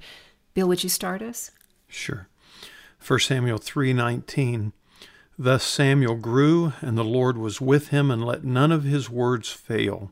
[0.55, 1.51] Bill, would you start us?
[1.89, 2.29] Sure.
[3.01, 4.73] 1 Samuel 3:19
[5.39, 9.51] Thus Samuel grew, and the Lord was with him, and let none of his words
[9.51, 10.11] fail.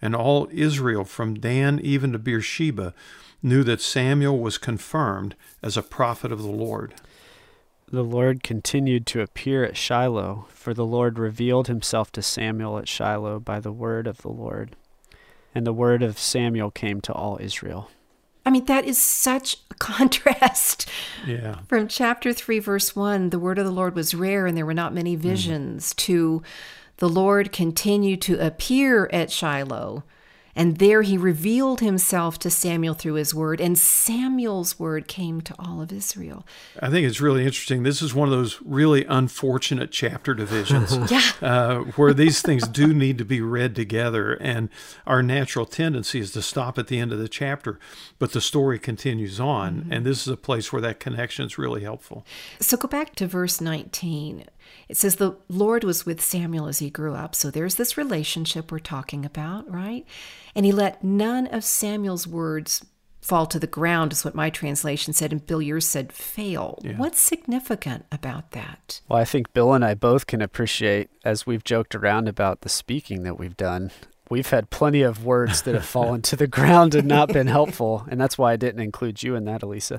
[0.00, 2.94] And all Israel, from Dan even to Beersheba,
[3.42, 6.94] knew that Samuel was confirmed as a prophet of the Lord.
[7.90, 12.88] The Lord continued to appear at Shiloh, for the Lord revealed himself to Samuel at
[12.88, 14.76] Shiloh by the word of the Lord.
[15.54, 17.90] And the word of Samuel came to all Israel.
[18.44, 20.88] I mean, that is such a contrast.
[21.26, 21.60] Yeah.
[21.68, 24.74] From chapter 3, verse 1, the word of the Lord was rare and there were
[24.74, 25.20] not many mm.
[25.20, 25.96] visions, mm.
[25.96, 26.42] to
[26.98, 30.04] the Lord continued to appear at Shiloh
[30.54, 35.54] and there he revealed himself to Samuel through his word, and Samuel's word came to
[35.58, 36.46] all of Israel.
[36.80, 37.82] I think it's really interesting.
[37.82, 41.22] This is one of those really unfortunate chapter divisions yeah.
[41.40, 44.34] uh, where these things do need to be read together.
[44.34, 44.68] And
[45.06, 47.78] our natural tendency is to stop at the end of the chapter,
[48.18, 49.82] but the story continues on.
[49.82, 49.92] Mm-hmm.
[49.92, 52.26] And this is a place where that connection is really helpful.
[52.60, 54.44] So go back to verse 19.
[54.88, 57.34] It says the Lord was with Samuel as he grew up.
[57.34, 60.04] So there's this relationship we're talking about, right?
[60.54, 62.84] And he let none of Samuel's words
[63.22, 65.30] fall to the ground, is what my translation said.
[65.32, 66.80] And Bill, yours said fail.
[66.82, 66.96] Yeah.
[66.96, 69.00] What's significant about that?
[69.08, 72.68] Well, I think Bill and I both can appreciate, as we've joked around about the
[72.68, 73.92] speaking that we've done,
[74.32, 78.06] we've had plenty of words that have fallen to the ground and not been helpful.
[78.10, 79.98] And that's why I didn't include you in that, Elisa.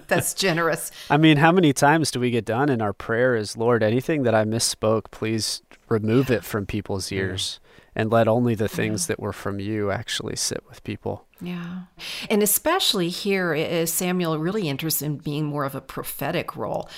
[0.08, 0.90] that's generous.
[1.10, 4.22] I mean, how many times do we get done in our prayer is, Lord, anything
[4.22, 5.60] that I misspoke, please
[5.90, 7.60] remove it from people's ears
[7.94, 9.08] and let only the things yeah.
[9.08, 11.26] that were from you actually sit with people.
[11.40, 11.82] Yeah.
[12.30, 16.88] And especially here is Samuel really interested in being more of a prophetic role.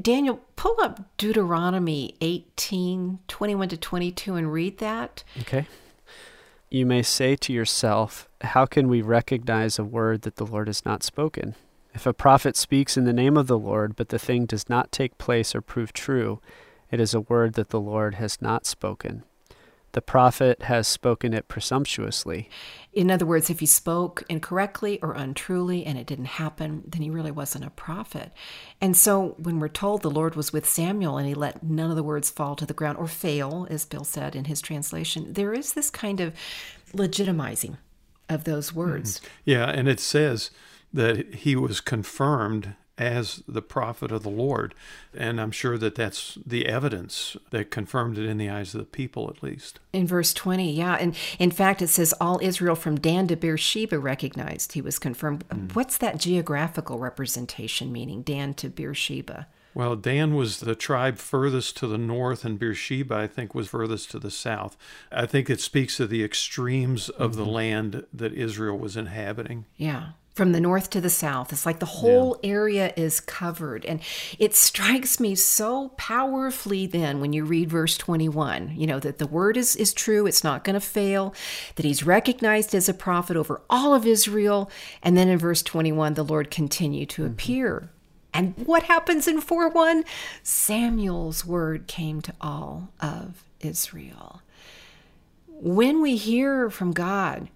[0.00, 5.22] Daniel, pull up Deuteronomy 18, 21 to 22 and read that.
[5.40, 5.66] Okay.
[6.70, 10.84] You may say to yourself, How can we recognize a word that the Lord has
[10.84, 11.54] not spoken?
[11.92, 14.92] If a prophet speaks in the name of the Lord, but the thing does not
[14.92, 16.40] take place or prove true,
[16.90, 19.24] it is a word that the Lord has not spoken.
[19.92, 22.48] The prophet has spoken it presumptuously.
[22.92, 27.10] In other words, if he spoke incorrectly or untruly and it didn't happen, then he
[27.10, 28.32] really wasn't a prophet.
[28.80, 31.96] And so when we're told the Lord was with Samuel and he let none of
[31.96, 35.52] the words fall to the ground or fail, as Bill said in his translation, there
[35.52, 36.34] is this kind of
[36.92, 37.76] legitimizing
[38.28, 39.18] of those words.
[39.18, 39.26] Mm-hmm.
[39.44, 40.50] Yeah, and it says
[40.92, 44.74] that he was confirmed as the prophet of the Lord.
[45.14, 48.86] And I'm sure that that's the evidence that confirmed it in the eyes of the
[48.86, 49.80] people, at least.
[49.94, 50.96] In verse 20, yeah.
[51.00, 55.48] And in fact, it says, All Israel from Dan to Beersheba recognized he was confirmed.
[55.48, 55.74] Mm.
[55.74, 59.48] What's that geographical representation meaning, Dan to Beersheba?
[59.72, 64.10] Well, Dan was the tribe furthest to the north, and Beersheba, I think, was furthest
[64.10, 64.76] to the south.
[65.10, 67.44] I think it speaks of the extremes of mm-hmm.
[67.44, 69.64] the land that Israel was inhabiting.
[69.76, 71.52] Yeah from the north to the south.
[71.52, 72.50] It's like the whole yeah.
[72.50, 73.84] area is covered.
[73.84, 74.00] And
[74.38, 79.26] it strikes me so powerfully then when you read verse 21, you know, that the
[79.26, 81.34] word is, is true, it's not going to fail,
[81.74, 84.70] that he's recognized as a prophet over all of Israel.
[85.02, 87.32] And then in verse 21, the Lord continued to mm-hmm.
[87.32, 87.90] appear.
[88.32, 90.04] And what happens in 4 1?
[90.42, 94.42] Samuel's word came to all of Israel.
[95.48, 97.48] When we hear from God,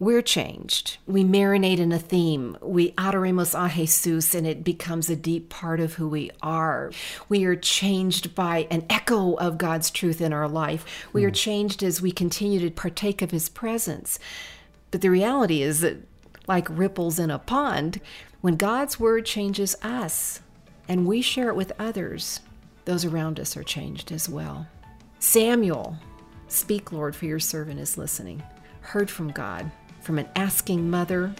[0.00, 0.98] we're changed.
[1.06, 2.58] We marinate in a theme.
[2.60, 6.90] We adoremos a Jesus, and it becomes a deep part of who we are.
[7.28, 10.84] We are changed by an echo of God's truth in our life.
[11.12, 11.26] We mm.
[11.26, 11.34] are hmm.
[11.34, 14.18] changed as we continue to partake of His presence.
[14.90, 15.98] But the reality is that,
[16.48, 18.00] like ripples in a pond,
[18.40, 20.40] when God's word changes us
[20.88, 22.40] and we share it with others,
[22.84, 24.66] those around us are changed as well.
[25.20, 25.96] Samuel,
[26.48, 28.42] speak, Lord, for your servant is listening,
[28.82, 29.70] heard from God
[30.04, 31.34] from an asking mother,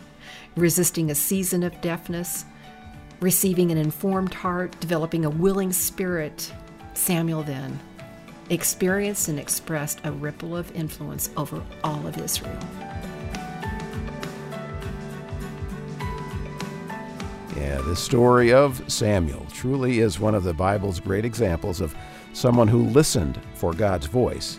[0.57, 2.47] resisting a season of deafness,
[3.21, 6.53] receiving an informed heart, developing a willing spirit,
[6.95, 7.79] Samuel then
[8.51, 12.59] experienced and expressed a ripple of influence over all of Israel.
[17.57, 21.95] Yeah, the story of Samuel truly is one of the Bible's great examples of
[22.33, 24.59] someone who listened for God's voice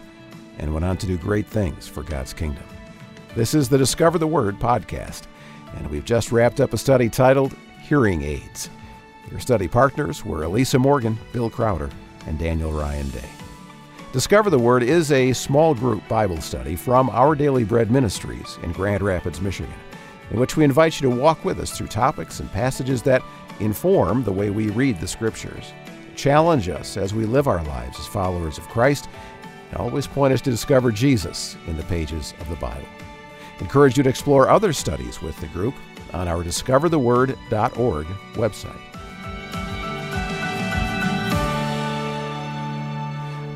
[0.57, 2.63] and went on to do great things for God's kingdom.
[3.35, 5.23] This is the Discover the Word podcast,
[5.75, 8.69] and we've just wrapped up a study titled Hearing Aids.
[9.29, 11.89] Your study partners were Elisa Morgan, Bill Crowder,
[12.27, 13.27] and Daniel Ryan Day.
[14.13, 18.71] Discover the Word is a small group Bible study from Our Daily Bread Ministries in
[18.71, 19.73] Grand Rapids, Michigan,
[20.31, 23.21] in which we invite you to walk with us through topics and passages that
[23.59, 25.73] inform the way we read the Scriptures,
[26.15, 29.09] challenge us as we live our lives as followers of Christ,
[29.71, 32.87] and always point us to discover Jesus in the pages of the Bible.
[33.59, 35.75] Encourage you to explore other studies with the group
[36.13, 38.81] on our discovertheword.org website.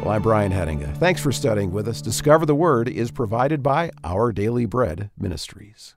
[0.02, 0.96] Well, I'm Brian Hedinga.
[0.98, 2.02] Thanks for studying with us.
[2.02, 5.96] Discover the Word is provided by Our Daily Bread Ministries.